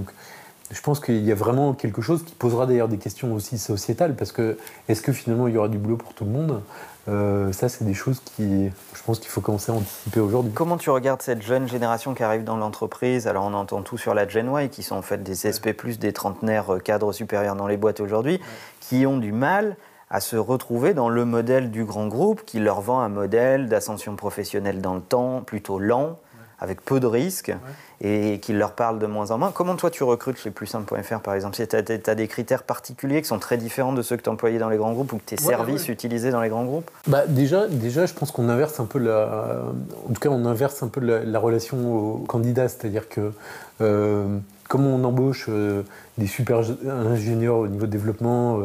Je 0.75 0.81
pense 0.81 0.99
qu'il 0.99 1.25
y 1.25 1.31
a 1.31 1.37
vraiment 1.37 1.73
quelque 1.73 2.03
chose 2.03 2.25
qui 2.25 2.35
posera 2.35 2.67
d'ailleurs 2.67 2.89
des 2.89 2.99
questions 2.99 3.33
aussi 3.33 3.59
sociétales, 3.59 4.17
parce 4.17 4.33
que 4.33 4.59
est-ce 4.89 5.03
que 5.03 5.13
finalement 5.13 5.47
il 5.47 5.55
y 5.55 5.57
aura 5.57 5.69
du 5.69 5.79
boulot 5.79 5.97
pour 5.97 6.15
tout 6.15 6.25
le 6.25 6.31
monde? 6.31 6.63
Euh, 7.07 7.53
ça, 7.53 7.69
c'est 7.69 7.85
des 7.85 7.95
choses 7.95 8.21
qui, 8.25 8.67
je 8.67 9.03
pense 9.05 9.21
qu'il 9.21 9.29
faut 9.29 9.41
commencer 9.41 9.71
à 9.71 9.75
anticiper 9.75 10.21
aujourd'hui. 10.21 10.53
Comment 10.53 10.77
tu 10.77 10.91
regardes 10.91 11.23
cette 11.23 11.43
jeune 11.43 11.69
génération 11.69 12.15
qui 12.15 12.23
arrive 12.23 12.45
dans 12.45 12.57
l'entreprise? 12.57 13.29
Alors, 13.29 13.45
on 13.45 13.55
entend 13.55 13.83
tout 13.83 13.99
sur 13.99 14.15
la 14.15 14.27
Gen 14.27 14.51
Y, 14.53 14.71
qui 14.71 14.83
sont 14.83 14.97
en 14.97 15.03
fait 15.03 15.23
des 15.23 15.35
SP+, 15.47 15.71
des 16.01 16.13
trentenaires 16.13 16.75
euh, 16.75 16.79
cadres 16.79 17.13
supérieurs 17.13 17.57
dans 17.57 17.69
les 17.69 17.77
boîtes 17.77 18.01
aujourd'hui, 18.01 18.41
qui 18.81 19.07
ont 19.07 19.19
du 19.19 19.33
mal 19.33 19.77
à 20.11 20.21
se 20.21 20.37
retrouver 20.37 20.93
dans 20.93 21.09
le 21.09 21.25
modèle 21.25 21.71
du 21.71 21.85
grand 21.85 22.09
groupe 22.09 22.45
qui 22.45 22.59
leur 22.59 22.81
vend 22.81 23.01
un 23.01 23.09
modèle 23.09 23.69
d'ascension 23.69 24.17
professionnelle 24.17 24.81
dans 24.81 24.95
le 24.95 25.01
temps 25.01 25.43
plutôt 25.43 25.79
lent, 25.79 26.19
avec 26.61 26.85
peu 26.85 27.01
de 27.01 27.07
risques 27.07 27.55
et 28.01 28.39
qui 28.41 28.53
leur 28.53 28.73
parlent 28.73 28.99
de 28.99 29.07
moins 29.07 29.31
en 29.31 29.39
moins. 29.39 29.53
Comment 29.53 29.77
toi 29.77 29.91
tu 29.91 30.05
recrutes 30.05 30.39
chez 30.39 30.51
plussimple.fr 30.51 31.21
par 31.21 31.35
exemple? 31.35 31.57
Tu 31.57 31.77
as, 31.77 32.15
des 32.15 32.29
critères 32.29 32.63
particuliers 32.63 33.23
qui 33.23 33.29
sont 33.29 33.39
très 33.39 33.57
différents 33.57 33.93
de 33.93 34.03
ceux 34.03 34.17
que 34.17 34.23
tu 34.23 34.29
employais 34.29 34.59
dans 34.59 34.69
les 34.69 34.77
grands 34.77 34.93
groupes 34.93 35.13
ou 35.13 35.19
que 35.19 35.25
tes 35.25 35.37
services 35.37 35.89
utilisés 35.89 36.31
dans 36.31 36.41
les 36.41 36.49
grands 36.49 36.65
groupes? 36.65 36.91
Bah, 37.07 37.27
déjà, 37.27 37.67
déjà, 37.67 38.07
je 38.07 38.15
pense 38.15 38.31
qu'on 38.31 38.49
inverse 38.49 38.81
un 38.81 38.87
peu 38.87 38.99
la. 38.99 39.63
En 40.09 40.13
tout 40.13 40.21
cas, 40.21 40.31
on 40.31 40.45
inverse 40.45 40.83
un 40.83 40.89
peu 40.89 41.01
la, 41.01 41.39
relation 41.39 41.77
aux 41.95 42.19
candidats, 42.19 42.69
c'est-à-dire 42.69 43.09
que. 43.09 43.33
Euh, 43.81 44.39
comme 44.69 44.87
on 44.87 45.05
embauche 45.05 45.47
euh, 45.51 45.83
des 46.17 46.27
super 46.27 46.63
ingénieurs 46.89 47.59
au 47.59 47.69
niveau 47.69 47.85
de 47.85 47.91
développement, 47.91 48.61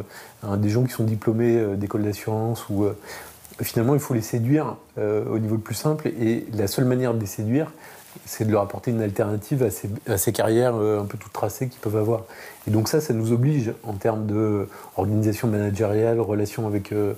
euh, 0.46 0.56
des 0.56 0.70
gens 0.70 0.84
qui 0.84 0.92
sont 0.92 1.04
diplômés 1.04 1.76
d'école 1.76 2.04
d'assurance, 2.04 2.70
ou 2.70 2.88
finalement 3.64 3.94
il 3.94 4.00
faut 4.00 4.14
les 4.14 4.22
séduire 4.22 4.76
au 4.98 5.40
niveau 5.40 5.56
le 5.56 5.62
plus 5.62 5.76
simple, 5.76 6.08
et 6.08 6.46
la 6.54 6.68
seule 6.68 6.86
manière 6.86 7.14
de 7.14 7.20
les 7.20 7.26
séduire, 7.26 7.72
c'est 8.26 8.46
de 8.46 8.52
leur 8.52 8.62
apporter 8.62 8.92
une 8.92 9.02
alternative 9.02 9.64
à 10.08 10.18
ces, 10.18 10.32
carrières 10.32 10.76
euh, 10.76 11.02
un 11.02 11.06
peu 11.06 11.18
toutes 11.18 11.34
tracées 11.34 11.68
qu'ils 11.68 11.80
peuvent 11.80 11.98
avoir. 11.98 12.24
Et 12.68 12.72
donc 12.72 12.88
ça, 12.88 13.02
ça 13.02 13.14
nous 13.14 13.32
oblige 13.32 13.74
en 13.84 13.94
termes 13.94 14.26
d'organisation 14.26 15.48
managériale, 15.48 16.20
relation 16.20 16.68
avec 16.68 16.92
euh, 16.92 17.14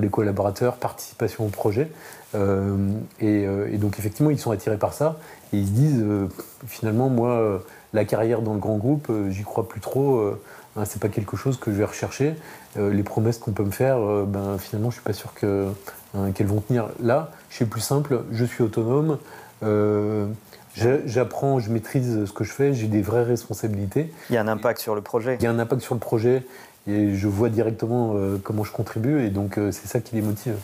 les 0.00 0.08
collaborateurs, 0.08 0.76
participation 0.76 1.46
au 1.46 1.48
projet. 1.48 1.90
Euh, 2.34 2.76
et, 3.20 3.46
donc 3.78 3.98
effectivement, 3.98 4.30
ils 4.30 4.38
sont 4.38 4.50
attirés 4.50 4.78
par 4.78 4.92
ça 4.92 5.18
et 5.52 5.58
ils 5.58 5.66
se 5.66 5.72
disent 5.72 6.04
finalement, 6.66 7.08
moi, 7.08 7.62
la 7.92 8.04
carrière 8.04 8.42
dans 8.42 8.54
le 8.54 8.58
grand 8.58 8.76
groupe, 8.76 9.10
j'y 9.28 9.42
crois 9.42 9.68
plus 9.68 9.80
trop. 9.80 10.34
Hein, 10.76 10.84
c'est 10.84 11.00
pas 11.00 11.08
quelque 11.08 11.36
chose 11.36 11.56
que 11.56 11.70
je 11.70 11.76
vais 11.76 11.84
rechercher. 11.84 12.34
les 12.76 13.02
promesses 13.02 13.38
qu'on 13.38 13.52
peut 13.52 13.64
me 13.64 13.70
faire, 13.70 13.98
ben, 14.26 14.58
finalement, 14.58 14.90
je 14.90 14.96
suis 14.96 15.04
pas 15.04 15.12
sûr 15.12 15.32
hein, 15.42 16.32
qu'elles 16.32 16.46
vont 16.46 16.60
tenir. 16.60 16.88
Là, 17.00 17.30
chez 17.48 17.64
Plus 17.64 17.80
Simple, 17.80 18.24
je 18.32 18.44
suis 18.44 18.62
autonome. 18.64 19.18
Euh, 19.62 20.26
J'apprends, 20.76 21.60
je 21.60 21.70
maîtrise 21.70 22.24
ce 22.24 22.32
que 22.32 22.42
je 22.42 22.52
fais, 22.52 22.74
j'ai 22.74 22.88
des 22.88 23.00
vraies 23.00 23.22
responsabilités. 23.22 24.12
Il 24.28 24.34
y 24.34 24.36
a 24.36 24.40
un 24.40 24.48
impact 24.48 24.80
sur 24.80 24.94
le 24.94 25.02
projet. 25.02 25.36
Il 25.40 25.44
y 25.44 25.46
a 25.46 25.50
un 25.50 25.58
impact 25.58 25.82
sur 25.82 25.94
le 25.94 26.00
projet 26.00 26.44
et 26.88 27.14
je 27.14 27.28
vois 27.28 27.48
directement 27.48 28.14
euh, 28.16 28.38
comment 28.42 28.64
je 28.64 28.72
contribue 28.72 29.24
et 29.24 29.30
donc 29.30 29.56
euh, 29.56 29.70
c'est 29.70 29.86
ça 29.86 30.00
qui 30.00 30.16
les 30.16 30.22
motive. 30.22 30.56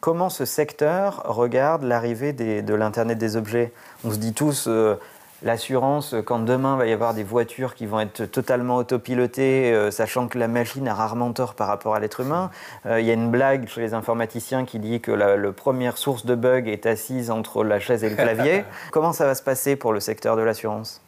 Comment 0.00 0.28
ce 0.28 0.44
secteur 0.44 1.22
regarde 1.24 1.84
l'arrivée 1.84 2.32
de 2.32 2.74
l'Internet 2.74 3.18
des 3.18 3.36
objets? 3.36 3.72
On 4.04 4.10
se 4.10 4.18
dit 4.18 4.34
tous, 4.34 4.66
euh, 4.68 4.96
l'assurance, 5.42 6.14
quand 6.24 6.38
demain 6.38 6.76
il 6.76 6.78
va 6.78 6.86
y 6.86 6.92
avoir 6.92 7.14
des 7.14 7.22
voitures 7.22 7.74
qui 7.74 7.86
vont 7.86 8.00
être 8.00 8.24
totalement 8.24 8.76
autopilotées, 8.76 9.90
sachant 9.90 10.28
que 10.28 10.38
la 10.38 10.48
machine 10.48 10.88
a 10.88 10.94
rarement 10.94 11.32
tort 11.32 11.54
par 11.54 11.68
rapport 11.68 11.94
à 11.94 12.00
l'être 12.00 12.20
humain. 12.20 12.50
Il 12.86 13.04
y 13.04 13.10
a 13.10 13.14
une 13.14 13.30
blague 13.30 13.68
chez 13.68 13.80
les 13.80 13.94
informaticiens 13.94 14.64
qui 14.64 14.78
dit 14.78 15.00
que 15.00 15.12
la, 15.12 15.36
première 15.52 15.98
source 15.98 16.24
de 16.24 16.34
bug 16.34 16.68
est 16.68 16.86
assise 16.86 17.30
entre 17.30 17.64
la 17.64 17.80
chaise 17.80 18.02
et 18.02 18.08
le 18.08 18.16
clavier. 18.16 18.64
Comment 18.92 19.12
ça 19.12 19.26
va 19.26 19.34
se 19.34 19.42
passer 19.42 19.76
pour 19.76 19.92
le 19.92 20.00
secteur 20.00 20.36
de 20.36 20.42
l'assurance? 20.42 21.00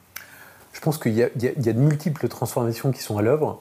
Je 0.72 0.80
pense 0.80 0.98
qu'il 0.98 1.14
y, 1.14 1.22
a 1.22 1.28
de 1.28 1.72
multiples 1.72 2.28
transformations 2.28 2.92
qui 2.92 3.02
sont 3.02 3.18
à 3.18 3.22
l'œuvre. 3.22 3.58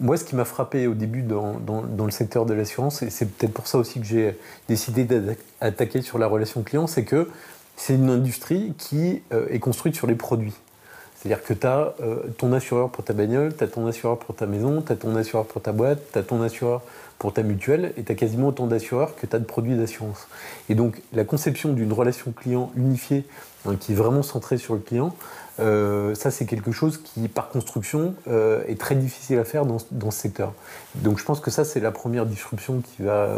Moi, 0.00 0.16
ce 0.16 0.24
qui 0.24 0.36
m'a 0.36 0.44
frappé 0.44 0.86
au 0.86 0.94
début 0.94 1.22
dans, 1.22 1.56
le 2.04 2.10
secteur 2.10 2.46
de 2.46 2.54
l'assurance, 2.54 3.02
et 3.02 3.10
c'est 3.10 3.26
peut-être 3.26 3.52
pour 3.52 3.66
ça 3.66 3.78
aussi 3.78 4.00
que 4.00 4.06
j'ai 4.06 4.38
décidé 4.68 5.04
d'attaquer 5.04 6.02
sur 6.02 6.18
la 6.18 6.26
relation 6.26 6.62
client, 6.62 6.86
c'est 6.86 7.04
que 7.04 7.28
c'est 7.80 7.94
une 7.94 8.10
industrie 8.10 8.74
qui 8.76 9.22
euh, 9.32 9.46
est 9.48 9.58
construite 9.58 9.94
sur 9.96 10.06
les 10.06 10.14
produits. 10.14 10.52
C'est-à-dire 11.16 11.42
que 11.42 11.54
tu 11.54 11.66
as 11.66 11.94
euh, 12.02 12.28
ton 12.36 12.52
assureur 12.52 12.90
pour 12.90 13.04
ta 13.04 13.14
bagnole, 13.14 13.56
tu 13.56 13.64
as 13.64 13.68
ton 13.68 13.86
assureur 13.86 14.18
pour 14.18 14.34
ta 14.34 14.44
maison, 14.44 14.82
tu 14.82 14.92
as 14.92 14.96
ton 14.96 15.16
assureur 15.16 15.46
pour 15.46 15.62
ta 15.62 15.72
boîte, 15.72 15.98
tu 16.12 16.18
as 16.18 16.22
ton 16.22 16.42
assureur 16.42 16.82
pour 17.18 17.32
ta 17.32 17.42
mutuelle, 17.42 17.94
et 17.96 18.02
tu 18.02 18.12
as 18.12 18.14
quasiment 18.14 18.48
autant 18.48 18.66
d'assureurs 18.66 19.16
que 19.16 19.26
tu 19.26 19.34
as 19.34 19.38
de 19.38 19.44
produits 19.44 19.76
d'assurance. 19.76 20.28
Et 20.68 20.74
donc, 20.74 21.00
la 21.14 21.24
conception 21.24 21.72
d'une 21.72 21.92
relation 21.92 22.32
client 22.32 22.70
unifiée, 22.76 23.24
hein, 23.66 23.76
qui 23.80 23.92
est 23.92 23.94
vraiment 23.94 24.22
centrée 24.22 24.58
sur 24.58 24.74
le 24.74 24.80
client, 24.80 25.14
euh, 25.58 26.14
ça, 26.14 26.30
c'est 26.30 26.44
quelque 26.44 26.72
chose 26.72 26.98
qui, 27.02 27.28
par 27.28 27.48
construction, 27.48 28.14
est 28.68 28.78
très 28.78 28.94
difficile 28.94 29.38
à 29.38 29.44
faire 29.44 29.64
dans, 29.64 29.78
ce 29.78 30.20
secteur. 30.20 30.52
Donc, 30.96 31.18
je 31.18 31.24
pense 31.24 31.40
que 31.40 31.50
ça, 31.50 31.64
c'est 31.64 31.80
la 31.80 31.92
première 31.92 32.26
disruption 32.26 32.82
qui 32.82 33.02
va, 33.02 33.30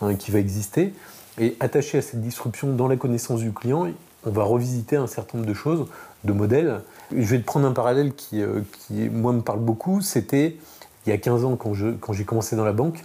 hein, 0.00 0.14
qui 0.14 0.30
va 0.30 0.38
exister. 0.38 0.92
Et 1.38 1.56
attaché 1.60 1.98
à 1.98 2.02
cette 2.02 2.20
disruption 2.20 2.74
dans 2.74 2.88
la 2.88 2.96
connaissance 2.96 3.40
du 3.40 3.52
client, 3.52 3.88
on 4.26 4.30
va 4.30 4.42
revisiter 4.42 4.96
un 4.96 5.06
certain 5.06 5.38
nombre 5.38 5.48
de 5.48 5.54
choses, 5.54 5.86
de 6.24 6.32
modèles. 6.32 6.80
Je 7.10 7.24
vais 7.24 7.38
te 7.38 7.44
prendre 7.44 7.66
un 7.66 7.72
parallèle 7.72 8.14
qui, 8.14 8.42
qui 8.72 9.08
moi, 9.08 9.32
me 9.32 9.40
parle 9.40 9.60
beaucoup. 9.60 10.00
C'était 10.00 10.56
il 11.06 11.10
y 11.10 11.12
a 11.12 11.18
15 11.18 11.44
ans, 11.44 11.56
quand 11.56 11.72
j'ai 11.74 11.94
quand 11.98 12.14
commencé 12.26 12.56
dans 12.56 12.64
la 12.64 12.72
banque, 12.72 13.02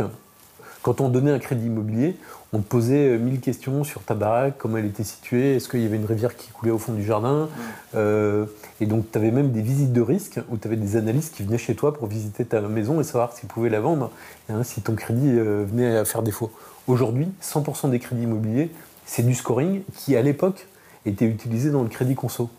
quand 0.85 1.01
on 1.01 1.09
donnait 1.09 1.31
un 1.31 1.39
crédit 1.39 1.65
immobilier, 1.65 2.15
on 2.53 2.59
te 2.59 2.67
posait 2.67 3.17
1000 3.17 3.33
euh, 3.33 3.37
questions 3.39 3.83
sur 3.83 4.03
ta 4.03 4.13
baraque, 4.13 4.53
comment 4.59 4.77
elle 4.77 4.85
était 4.85 5.03
située, 5.03 5.55
est-ce 5.55 5.67
qu'il 5.67 5.81
y 5.81 5.85
avait 5.87 5.95
une 5.95 6.05
rivière 6.05 6.35
qui 6.35 6.51
coulait 6.51 6.71
au 6.71 6.77
fond 6.77 6.93
du 6.93 7.03
jardin. 7.03 7.49
Euh, 7.95 8.45
et 8.79 8.85
donc, 8.85 9.11
tu 9.11 9.17
avais 9.17 9.31
même 9.31 9.49
des 9.51 9.63
visites 9.63 9.93
de 9.93 10.01
risque 10.01 10.39
où 10.51 10.57
tu 10.57 10.67
avais 10.67 10.75
des 10.75 10.95
analystes 10.95 11.33
qui 11.33 11.41
venaient 11.41 11.57
chez 11.57 11.73
toi 11.73 11.91
pour 11.91 12.05
visiter 12.05 12.45
ta 12.45 12.61
maison 12.61 13.01
et 13.01 13.03
savoir 13.03 13.33
s'ils 13.33 13.49
pouvaient 13.49 13.71
la 13.71 13.79
vendre, 13.79 14.11
hein, 14.47 14.61
si 14.61 14.83
ton 14.83 14.93
crédit 14.93 15.27
euh, 15.27 15.65
venait 15.67 15.97
à 15.97 16.05
faire 16.05 16.21
défaut. 16.21 16.51
Aujourd'hui, 16.85 17.29
100% 17.41 17.89
des 17.89 17.97
crédits 17.97 18.21
immobiliers, 18.21 18.69
c'est 19.07 19.25
du 19.25 19.33
scoring 19.33 19.81
qui, 19.95 20.15
à 20.15 20.21
l'époque, 20.21 20.67
était 21.07 21.25
utilisé 21.25 21.71
dans 21.71 21.81
le 21.81 21.89
crédit 21.89 22.13
conso. 22.13 22.51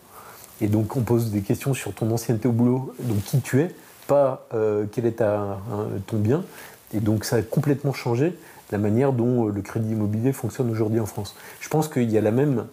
Et 0.61 0.67
donc, 0.67 0.97
on 0.97 1.03
pose 1.03 1.31
des 1.31 1.43
questions 1.43 1.75
sur 1.75 1.95
ton 1.95 2.11
ancienneté 2.11 2.49
au 2.49 2.53
boulot, 2.53 2.93
donc 3.03 3.23
qui 3.23 3.41
tu 3.41 3.61
es, 3.61 3.73
pas 4.09 4.49
quel 4.93 5.05
est 5.05 5.19
ta, 5.19 5.59
ton 6.07 6.17
bien, 6.19 6.45
et 6.97 7.01
donc 7.01 7.25
ça 7.25 7.37
a 7.37 7.43
complètement 7.43 7.93
changé 7.93 8.35
la 8.73 8.79
manière 8.79 9.13
dont 9.13 9.47
euh, 9.47 9.53
le 9.53 9.63
crédit 9.63 9.93
immobilier 9.93 10.33
fonctionne 10.33 10.71
aujourd'hui 10.71 11.01
en 11.01 11.07
France. 11.07 11.37
Je 11.61 11.69
pense 11.69 11.89
qu'il 11.89 12.11
y 12.11 12.19
a 12.19 12.21
la 12.21 12.31
même 12.31 12.67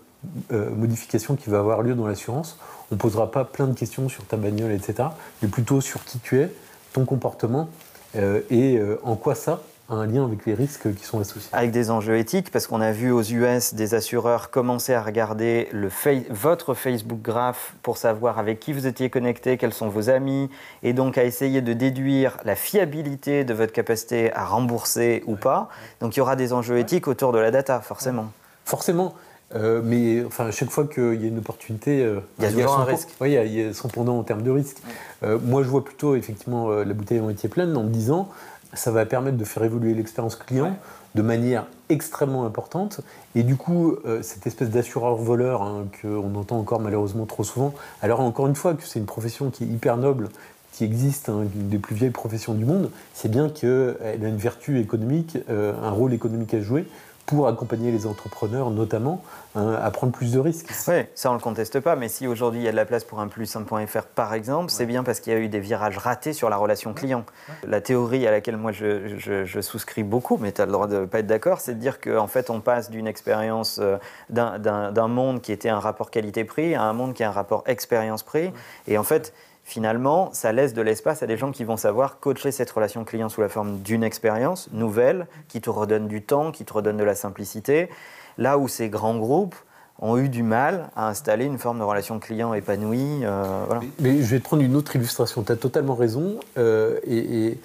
euh, 0.52 0.70
modification 0.72 1.36
qui 1.36 1.50
va 1.50 1.60
avoir 1.60 1.82
lieu 1.82 1.94
dans 1.94 2.08
l'assurance. 2.08 2.58
On 2.92 2.96
ne 2.96 3.00
posera 3.00 3.32
pas 3.32 3.46
plein 3.46 3.68
de 3.68 3.78
questions 3.78 4.10
sur 4.10 4.24
ta 4.26 4.38
bagnole, 4.38 4.72
etc., 4.72 5.10
mais 5.42 5.48
plutôt 5.48 5.82
sur 5.82 6.04
qui 6.04 6.20
tu 6.20 6.40
es, 6.40 6.50
ton 6.94 7.06
comportement 7.06 7.70
euh, 8.16 8.42
et 8.50 8.80
en 9.04 9.16
quoi 9.16 9.36
ça 9.36 9.62
un 9.90 10.06
lien 10.06 10.24
avec 10.24 10.46
les 10.46 10.54
risques 10.54 10.94
qui 10.96 11.04
sont 11.04 11.20
associés. 11.20 11.50
Avec 11.52 11.72
des 11.72 11.92
enjeux 11.92 12.18
éthiques, 12.18 12.52
parce 12.52 12.68
qu'on 12.68 12.82
a 12.82 12.92
vu 12.92 13.12
aux 13.12 13.22
US 13.22 13.74
des 13.74 13.94
assureurs 13.94 14.50
commencer 14.50 14.94
à 14.94 15.02
regarder 15.02 15.68
le 15.72 15.90
votre 16.30 16.74
Facebook 16.74 17.22
Graph 17.22 17.74
pour 17.84 17.98
savoir 17.98 18.40
avec 18.40 18.60
qui 18.60 18.74
vous 18.74 18.88
étiez 18.88 19.10
connecté, 19.10 19.58
quels 19.58 19.74
sont 19.74 19.90
vos 19.90 20.10
amis, 20.10 20.50
et 20.84 20.94
donc 20.94 21.18
à 21.18 21.24
essayer 21.24 21.62
de 21.62 21.74
déduire 21.74 22.38
la 22.46 22.56
fiabilité 22.56 23.44
de 23.44 23.54
votre 23.54 23.74
capacité 23.74 24.34
à 24.34 24.46
rembourser 24.46 25.24
ou 25.28 25.36
pas. 25.36 25.70
Donc 26.00 26.16
il 26.16 26.20
y 26.20 26.22
aura 26.22 26.36
des 26.36 26.54
enjeux 26.54 26.78
éthiques 26.78 27.08
autour 27.08 27.32
de 27.32 27.40
la 27.40 27.52
data, 27.52 27.80
forcément. 27.82 28.32
Forcément. 28.66 29.14
Euh, 29.56 29.82
mais 29.84 30.24
enfin, 30.26 30.48
à 30.48 30.52
chaque 30.52 30.70
fois 30.70 30.88
qu'il 30.88 31.22
y 31.22 31.26
a 31.26 31.28
une 31.28 31.38
opportunité, 31.38 32.04
euh, 32.04 32.22
il 32.40 32.46
y 32.46 32.48
a 32.48 32.52
toujours 32.52 32.80
un 32.80 32.86
risque. 32.86 33.10
Oui, 33.22 33.34
il 33.34 33.54
y, 33.54 33.62
a 33.62 33.74
son 33.74 33.88
pendant 33.88 34.18
en 34.18 34.24
termes 34.24 34.42
de 34.42 34.50
risque. 34.50 34.78
Euh, 35.22 35.38
moi, 35.44 35.64
je 35.64 35.70
vois 35.70 35.84
plutôt 35.84 36.16
effectivement 36.16 36.72
la 36.72 36.94
bouteille 36.94 37.20
en 37.20 37.24
moitié 37.24 37.50
pleine 37.50 37.76
en 37.78 37.84
me 37.84 37.90
disant 37.90 38.30
ça 38.74 38.92
va 38.92 39.06
permettre 39.06 39.38
de 39.38 39.46
faire 39.46 39.64
évoluer 39.64 39.94
l'expérience 39.94 40.36
client 40.36 40.78
de 41.16 41.22
manière 41.22 41.66
extrêmement 41.90 42.46
importante. 42.46 43.02
Et 43.36 43.44
du 43.44 43.56
coup, 43.56 43.96
euh, 44.06 44.22
cette 44.24 44.48
espèce 44.48 44.70
d'assureur-voleur 44.70 45.62
hein, 45.62 45.86
qu'on 46.02 46.36
entend 46.36 46.58
encore 46.58 46.80
malheureusement 46.80 47.26
trop 47.26 47.44
souvent, 47.44 47.74
alors 48.02 48.20
encore 48.20 48.48
une 48.48 48.56
fois 48.56 48.74
que 48.74 48.84
c'est 48.84 49.00
une 49.00 49.06
profession 49.06 49.50
qui 49.50 49.64
est 49.64 49.68
hyper 49.68 49.98
noble, 49.98 50.30
qui 50.72 50.84
existe, 50.84 51.30
hein, 51.30 51.46
une 51.56 51.70
des 51.70 51.78
plus 51.78 51.96
vieilles 51.96 52.10
professions 52.10 52.56
du 52.56 52.66
monde, 52.66 52.90
c'est 53.14 53.30
bien 53.30 53.50
qu'elle 53.50 53.96
a 54.02 54.28
une 54.28 54.38
vertu 54.38 54.80
économique, 54.80 55.38
euh, 55.50 55.74
un 55.84 55.92
rôle 55.92 56.14
économique 56.14 56.54
à 56.56 56.62
jouer, 56.62 56.88
pour 57.26 57.48
accompagner 57.48 57.92
les 57.92 58.06
entrepreneurs, 58.06 58.70
notamment, 58.70 59.22
hein, 59.56 59.74
à 59.82 59.92
prendre 59.92 60.12
plus 60.12 60.34
de 60.34 60.40
risques. 60.40 60.70
Oui, 60.88 61.06
ça 61.16 61.30
on 61.30 61.34
ne 61.34 61.38
le 61.38 61.44
conteste 61.44 61.80
pas, 61.80 61.96
mais 61.96 62.10
si 62.10 62.28
aujourd'hui 62.28 62.62
il 62.62 62.64
y 62.64 62.68
a 62.68 62.72
de 62.72 62.76
la 62.76 62.86
place 62.86 63.04
pour 63.04 63.20
un 63.20 63.28
plus 63.28 63.56
1.fr 63.56 64.04
par 64.16 64.34
exemple, 64.34 64.72
c'est 64.72 64.86
bien 64.86 65.04
parce 65.04 65.20
qu'il 65.20 65.32
y 65.32 65.36
a 65.36 65.40
eu 65.40 65.48
des 65.48 65.60
virages 65.60 65.98
ratés 65.98 66.34
sur 66.34 66.50
la 66.50 66.58
relation 66.58 66.94
client. 66.94 67.26
La 67.66 67.82
théorie 67.82 68.28
à 68.28 68.32
laquelle 68.32 68.58
moi 68.58 68.72
je, 68.72 69.62
souscris 69.62 70.04
beaucoup, 70.04 70.38
mais 70.38 70.52
tu 70.52 70.62
as 70.62 70.66
le 70.66 70.72
droit 70.72 70.88
de 70.88 71.00
ne 71.00 71.06
pas 71.06 71.20
être 71.20 71.28
d'accord, 71.28 71.62
c'est 71.62 71.76
de 71.76 71.80
dire 71.80 72.02
qu'en 72.02 72.28
fait 72.28 72.50
on 72.50 72.60
passe 72.60 72.90
d'une 72.90 73.08
expérience, 73.08 73.80
euh, 73.82 73.98
d'un 74.30 75.08
monde 75.08 75.42
qui 75.42 75.52
était 75.52 75.70
un 75.70 75.80
rapport 75.80 76.12
qualité-prix 76.12 76.76
à 76.76 76.84
un 76.84 76.94
monde 76.94 77.14
qui 77.14 77.24
est 77.24 77.28
un 77.28 77.32
rapport 77.32 77.64
expérience-prix. 77.66 78.52
Et 78.88 78.98
en 78.98 79.04
fait, 79.04 79.34
finalement, 79.64 80.30
ça 80.34 80.52
laisse 80.52 80.74
de 80.74 80.82
l'espace 80.82 81.24
à 81.24 81.28
des 81.28 81.38
gens 81.38 81.52
qui 81.52 81.64
vont 81.64 81.78
savoir 81.78 82.20
coacher 82.20 82.52
cette 82.52 82.70
relation 82.72 83.04
client 83.04 83.30
sous 83.30 83.42
la 83.42 83.50
forme 83.50 83.80
d'une 83.80 84.04
expérience 84.04 84.70
nouvelle, 84.72 85.28
qui 85.48 85.62
te 85.62 85.70
redonne 85.70 86.08
du 86.08 86.22
temps, 86.22 86.52
qui 86.52 86.66
te 86.66 86.74
redonne 86.74 86.98
de 86.98 87.04
la 87.04 87.16
simplicité. 87.16 87.90
Là 88.38 88.58
où 88.58 88.68
ces 88.68 88.90
grands 88.90 89.18
groupes 89.18 89.56
ont 90.00 90.18
eu 90.18 90.28
du 90.28 90.44
mal 90.44 90.90
à 90.96 91.08
installer 91.08 91.46
une 91.46 91.58
forme 91.58 91.80
de 91.80 91.84
relation 91.84 92.20
client 92.20 92.54
épanouie. 92.54 93.22
Euh, 93.24 93.66
mais, 94.00 94.22
je 94.22 94.28
vais 94.28 94.40
te 94.40 94.44
prendre 94.44 94.64
une 94.64 94.76
autre 94.76 94.96
illustration. 94.96 95.44
Tu 95.44 95.52
as 95.52 95.56
totalement 95.56 95.96
raison. 95.96 96.40
Euh, 96.58 97.00
et, 97.08 97.58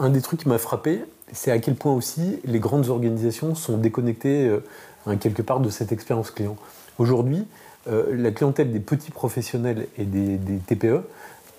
un 0.00 0.10
des 0.10 0.20
trucs 0.20 0.40
qui 0.40 0.48
m'a 0.48 0.58
frappé, 0.58 1.04
c'est 1.32 1.52
à 1.52 1.58
quel 1.60 1.76
point 1.76 1.92
aussi 1.92 2.40
les 2.44 2.58
grandes 2.58 2.88
organisations 2.88 3.54
sont 3.54 3.76
déconnectées 3.76 4.48
euh, 4.48 5.16
quelque 5.20 5.40
part 5.40 5.60
de 5.60 5.70
cette 5.70 5.92
expérience 5.92 6.32
client. 6.32 6.56
Aujourd'hui, 6.98 7.46
la 7.86 8.30
clientèle 8.30 8.72
des 8.72 8.80
petits 8.80 9.10
professionnels 9.10 9.88
et 9.98 10.04
des 10.04 10.38
TPE 10.66 11.02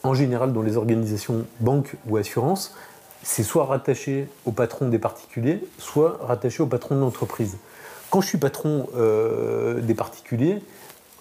en 0.04 0.14
général 0.14 0.54
dans 0.54 0.62
les 0.62 0.78
organisations 0.78 1.46
banques 1.62 1.96
ou 2.08 2.18
assurances, 2.18 2.76
c'est 3.24 3.44
soit 3.44 3.66
rattaché 3.66 4.28
au 4.46 4.52
patron 4.52 4.90
des 4.90 5.00
particuliers, 5.00 5.64
soit 5.78 6.20
rattaché 6.22 6.62
au 6.62 6.68
patron 6.68 6.96
de 6.96 7.00
l'entreprise. 7.00 7.58
Quand 8.10 8.22
je 8.22 8.28
suis 8.28 8.38
patron 8.38 8.88
euh, 8.96 9.80
des 9.80 9.94
particuliers, 9.94 10.62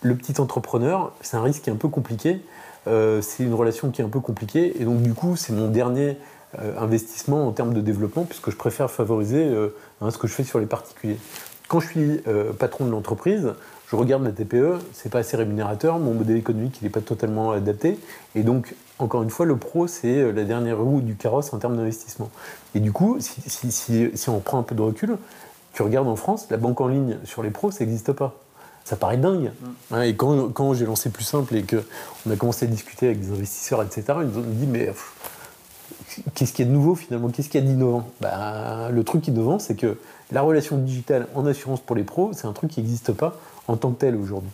le 0.02 0.16
petit 0.16 0.40
entrepreneur, 0.40 1.12
c'est 1.20 1.36
un 1.36 1.42
risque 1.42 1.62
qui 1.62 1.70
est 1.70 1.72
un 1.72 1.76
peu 1.76 1.88
compliqué, 1.88 2.40
euh, 2.88 3.22
c'est 3.22 3.44
une 3.44 3.54
relation 3.54 3.90
qui 3.90 4.02
est 4.02 4.04
un 4.04 4.08
peu 4.08 4.18
compliquée, 4.18 4.82
et 4.82 4.84
donc 4.84 5.00
du 5.00 5.14
coup, 5.14 5.36
c'est 5.36 5.52
mon 5.52 5.68
dernier 5.68 6.18
euh, 6.58 6.76
investissement 6.78 7.46
en 7.46 7.52
termes 7.52 7.72
de 7.72 7.80
développement, 7.80 8.24
puisque 8.24 8.50
je 8.50 8.56
préfère 8.56 8.90
favoriser 8.90 9.48
hein, 10.00 10.10
ce 10.10 10.18
que 10.18 10.26
je 10.26 10.34
fais 10.34 10.44
sur 10.44 10.58
les 10.58 10.66
particuliers. 10.66 11.18
Quand 11.68 11.78
je 11.80 11.88
suis 11.88 12.22
patron 12.58 12.84
de 12.84 12.90
l'entreprise, 12.90 13.54
je 13.92 13.96
regarde 13.96 14.24
la 14.24 14.32
TPE, 14.32 14.78
c'est 14.94 15.10
pas 15.10 15.18
assez 15.18 15.36
rémunérateur, 15.36 15.98
mon 15.98 16.14
modèle 16.14 16.38
économique 16.38 16.78
il 16.80 16.84
n'est 16.84 16.90
pas 16.90 17.02
totalement 17.02 17.50
adapté, 17.50 17.98
et 18.34 18.42
donc 18.42 18.74
encore 18.98 19.22
une 19.22 19.28
fois 19.28 19.44
le 19.44 19.58
pro 19.58 19.86
c'est 19.86 20.16
euh, 20.18 20.32
la 20.32 20.44
dernière 20.44 20.78
roue 20.78 21.02
du 21.02 21.14
carrosse 21.14 21.52
en 21.52 21.58
termes 21.58 21.76
d'investissement. 21.76 22.30
Et 22.74 22.80
du 22.80 22.90
coup, 22.90 23.18
si, 23.20 24.28
on 24.28 24.40
prend 24.40 24.58
un 24.58 24.62
peu 24.62 24.74
de 24.74 24.80
recul, 24.80 25.18
tu 25.74 25.82
regardes 25.82 26.08
en 26.08 26.16
France, 26.16 26.46
la 26.48 26.56
banque 26.56 26.80
en 26.80 26.88
ligne 26.88 27.18
sur 27.24 27.42
les 27.42 27.50
pros 27.50 27.70
ça 27.70 27.84
n'existe 27.84 28.12
pas. 28.12 28.34
Ça 28.84 28.96
paraît 28.96 29.18
dingue. 29.18 29.52
Mm. 29.90 30.02
et 30.04 30.16
quand, 30.16 30.72
j'ai 30.72 30.86
lancé 30.86 31.10
plus 31.10 31.24
simple 31.24 31.54
et 31.54 31.62
qu'on 31.62 32.30
a 32.30 32.36
commencé 32.36 32.64
à 32.64 32.68
discuter 32.68 33.06
avec 33.08 33.20
des 33.20 33.30
investisseurs, 33.30 33.82
etc., 33.82 34.04
ils 34.22 34.28
nous 34.28 34.38
ont 34.38 34.42
dit 34.42 34.66
mais 34.66 34.90
qu'est-ce 36.34 36.54
qu'il 36.54 36.64
y 36.64 36.68
a 36.68 36.70
de 36.70 36.74
nouveau 36.74 36.94
finalement? 36.94 37.28
Qu'est-ce 37.28 37.50
qu'il 37.50 37.60
y 37.60 37.64
a 37.64 37.66
d'innovant? 37.66 38.08
Bah, 38.22 38.88
Le 38.90 39.04
truc 39.04 39.28
innovant, 39.28 39.58
c'est 39.58 39.76
que 39.76 39.98
la 40.30 40.40
relation 40.40 40.78
digitale 40.78 41.26
en 41.34 41.44
assurance 41.44 41.80
pour 41.80 41.94
les 41.94 42.04
pros, 42.04 42.30
c'est 42.32 42.46
un 42.46 42.54
truc 42.54 42.70
qui 42.70 42.80
n'existe 42.80 43.12
pas 43.12 43.36
en 43.68 43.76
tant 43.76 43.90
que 43.92 44.00
tel 44.00 44.16
aujourd'hui. 44.16 44.50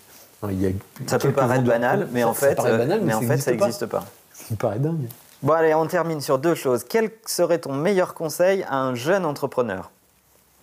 Ça 1.07 1.19
peut 1.19 1.33
paraître 1.33 1.65
banal, 1.65 2.07
mais 2.12 2.23
en 2.25 2.33
fait, 2.35 2.57
mais, 3.03 3.15
en 3.15 3.21
fait, 3.21 3.38
ça 3.38 3.50
n'existe 3.50 3.87
pas. 3.87 4.05
Ce 4.35 4.45
qui 4.45 4.55
paraît 4.55 4.79
dingue. 4.79 5.09
Bon, 5.43 5.53
allez, 5.53 5.75
on 5.75 5.87
termine 5.87 6.21
sur 6.21 6.38
deux 6.38 6.55
choses. 6.55 6.85
Quel 6.88 7.11
serait 7.27 7.59
ton 7.59 7.73
meilleur 7.73 8.15
conseil 8.15 8.65
à 8.69 8.77
un 8.81 8.95
jeune 8.95 9.25
entrepreneur? 9.25 9.91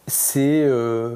C'est 0.08 0.64
euh, 0.66 1.16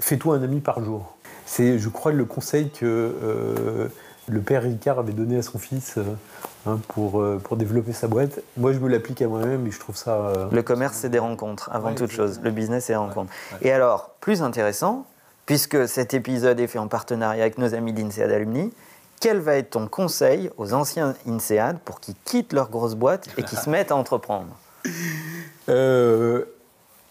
fais-toi 0.00 0.36
un 0.36 0.42
ami 0.42 0.60
par 0.60 0.82
jour. 0.82 1.14
c'est, 1.46 1.78
je 1.78 1.88
crois, 1.88 2.12
le 2.12 2.24
conseil 2.24 2.70
que 2.70 2.84
euh, 2.86 3.88
le 4.28 4.40
père 4.40 4.62
Ricard 4.62 4.98
avait 4.98 5.12
donné 5.12 5.36
à 5.38 5.42
son 5.42 5.58
fils 5.58 5.98
euh, 5.98 6.02
hein, 6.66 6.78
pour, 6.88 7.20
euh, 7.20 7.38
pour 7.42 7.56
développer 7.56 7.92
sa 7.92 8.08
boîte. 8.08 8.40
Moi, 8.56 8.72
je 8.72 8.78
me 8.78 8.88
l'applique 8.88 9.20
à 9.22 9.28
moi-même 9.28 9.66
et 9.66 9.70
je 9.70 9.78
trouve 9.78 9.96
ça. 9.96 10.14
euh, 10.14 10.46
Le 10.50 10.62
commerce, 10.62 10.96
c'est 10.96 11.10
des 11.10 11.18
rencontres, 11.18 11.68
avant 11.72 11.88
Ouais, 11.90 11.94
toute 11.94 12.10
chose. 12.10 12.40
Le 12.42 12.50
business, 12.50 12.86
c'est 12.86 12.92
des 12.94 12.96
rencontres. 12.98 13.30
ouais. 13.52 13.58
Et 13.68 13.72
alors, 13.72 14.10
plus 14.20 14.42
intéressant, 14.42 15.04
puisque 15.46 15.88
cet 15.88 16.14
épisode 16.14 16.60
est 16.60 16.66
fait 16.66 16.78
en 16.78 16.88
partenariat 16.88 17.42
avec 17.42 17.58
nos 17.58 17.74
amis 17.74 17.92
d'INSEAD 17.92 18.30
Alumni, 18.30 18.72
quel 19.22 19.38
va 19.38 19.54
être 19.54 19.70
ton 19.70 19.86
conseil 19.86 20.50
aux 20.58 20.72
anciens 20.72 21.14
INSEAD 21.28 21.78
pour 21.84 22.00
qu'ils 22.00 22.16
quittent 22.24 22.52
leur 22.52 22.70
grosse 22.70 22.96
boîte 22.96 23.28
et 23.38 23.44
qu'ils 23.44 23.58
se 23.58 23.70
mettent 23.70 23.92
à 23.92 23.96
entreprendre? 23.96 24.48
Euh, 25.68 26.44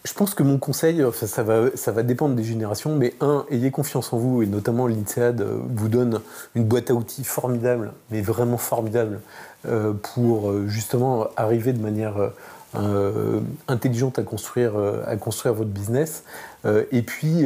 je 0.04 0.14
pense 0.14 0.34
que 0.34 0.44
mon 0.44 0.58
conseil, 0.58 1.02
ça, 1.14 1.42
va, 1.42 1.68
ça 1.76 1.94
va 1.94 2.04
dépendre 2.04 2.36
des 2.36 2.44
générations, 2.44 2.96
mais 2.98 3.14
un, 3.22 3.46
ayez 3.50 3.72
confiance 3.72 4.12
en 4.12 4.18
vous, 4.18 4.42
et 4.42 4.46
notamment 4.46 4.88
l'INSEAD 4.88 5.40
euh, 5.40 5.60
vous 5.70 5.88
donne 5.88 6.20
une 6.56 6.66
boîte 6.66 6.90
à 6.90 6.96
outils 6.96 7.24
formidable, 7.24 7.94
mais 8.10 8.22
vraiment 8.22 8.58
formidable, 8.58 9.22
euh, 9.66 9.94
pour 9.94 10.68
justement 10.68 11.28
arriver 11.38 11.72
de 11.72 11.82
manière 11.82 12.16
intelligente 13.68 14.18
à 14.18 14.24
construire, 14.24 14.74
à 15.06 15.16
construire 15.18 15.54
votre 15.54 15.70
business. 15.70 16.24
Et 16.66 17.02
puis, 17.02 17.46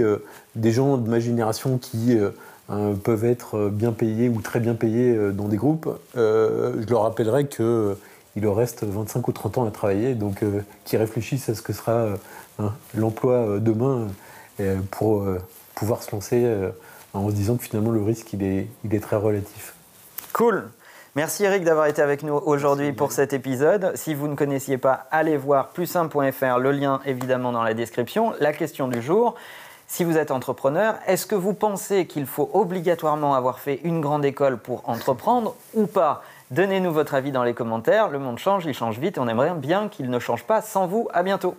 des 0.55 0.71
gens 0.71 0.97
de 0.97 1.09
ma 1.09 1.19
génération 1.19 1.77
qui 1.77 2.17
euh, 2.17 2.31
euh, 2.69 2.93
peuvent 2.93 3.25
être 3.25 3.57
euh, 3.57 3.69
bien 3.69 3.91
payés 3.91 4.29
ou 4.29 4.41
très 4.41 4.59
bien 4.59 4.75
payés 4.75 5.15
euh, 5.15 5.31
dans 5.31 5.47
des 5.47 5.57
groupes, 5.57 5.89
euh, 6.17 6.81
je 6.81 6.89
leur 6.89 7.03
rappellerai 7.03 7.47
que 7.47 7.97
il 8.35 8.43
leur 8.43 8.55
reste 8.55 8.83
25 8.83 9.27
ou 9.27 9.31
30 9.31 9.57
ans 9.59 9.65
à 9.67 9.71
travailler, 9.71 10.13
donc 10.13 10.43
euh, 10.43 10.61
qui 10.83 10.97
réfléchissent 10.97 11.47
à 11.49 11.55
ce 11.55 11.61
que 11.61 11.73
sera 11.73 11.91
euh, 11.91 12.15
hein, 12.59 12.73
l'emploi 12.93 13.33
euh, 13.33 13.59
demain 13.59 14.07
euh, 14.59 14.77
pour 14.91 15.21
euh, 15.21 15.39
pouvoir 15.75 16.03
se 16.03 16.11
lancer 16.11 16.41
euh, 16.43 16.71
en 17.13 17.29
se 17.29 17.35
disant 17.35 17.55
que 17.55 17.63
finalement 17.63 17.91
le 17.91 18.01
risque 18.01 18.33
il 18.33 18.43
est, 18.43 18.67
il 18.83 18.93
est 18.93 18.99
très 18.99 19.15
relatif. 19.15 19.73
Cool 20.33 20.65
Merci 21.15 21.45
Eric 21.45 21.63
d'avoir 21.63 21.85
été 21.85 22.01
avec 22.01 22.23
nous 22.23 22.33
aujourd'hui 22.33 22.91
pour 22.91 23.13
cet 23.13 23.31
épisode. 23.31 23.93
Si 23.95 24.13
vous 24.13 24.27
ne 24.27 24.35
connaissiez 24.35 24.77
pas, 24.77 25.07
allez 25.11 25.37
voir 25.37 25.71
plus1.fr, 25.73 26.59
le 26.59 26.71
lien 26.73 26.99
évidemment 27.05 27.53
dans 27.53 27.63
la 27.63 27.73
description. 27.73 28.33
La 28.41 28.51
question 28.51 28.89
du 28.89 29.01
jour, 29.01 29.35
si 29.87 30.03
vous 30.03 30.17
êtes 30.17 30.31
entrepreneur, 30.31 30.95
est-ce 31.07 31.25
que 31.25 31.35
vous 31.35 31.53
pensez 31.53 32.07
qu'il 32.07 32.25
faut 32.25 32.49
obligatoirement 32.53 33.35
avoir 33.35 33.59
fait 33.59 33.79
une 33.83 34.01
grande 34.01 34.25
école 34.25 34.57
pour 34.57 34.87
entreprendre 34.89 35.55
ou 35.73 35.85
pas? 35.85 36.23
Donnez-nous 36.51 36.91
votre 36.91 37.13
avis 37.13 37.31
dans 37.31 37.43
les 37.43 37.53
commentaires. 37.53 38.09
Le 38.09 38.19
monde 38.19 38.39
change, 38.39 38.65
il 38.65 38.73
change 38.73 38.99
vite 38.99 39.17
et 39.17 39.19
on 39.19 39.27
aimerait 39.27 39.53
bien 39.53 39.89
qu'il 39.89 40.09
ne 40.09 40.19
change 40.19 40.43
pas 40.43 40.61
sans 40.61 40.87
vous. 40.87 41.07
À 41.13 41.23
bientôt 41.23 41.55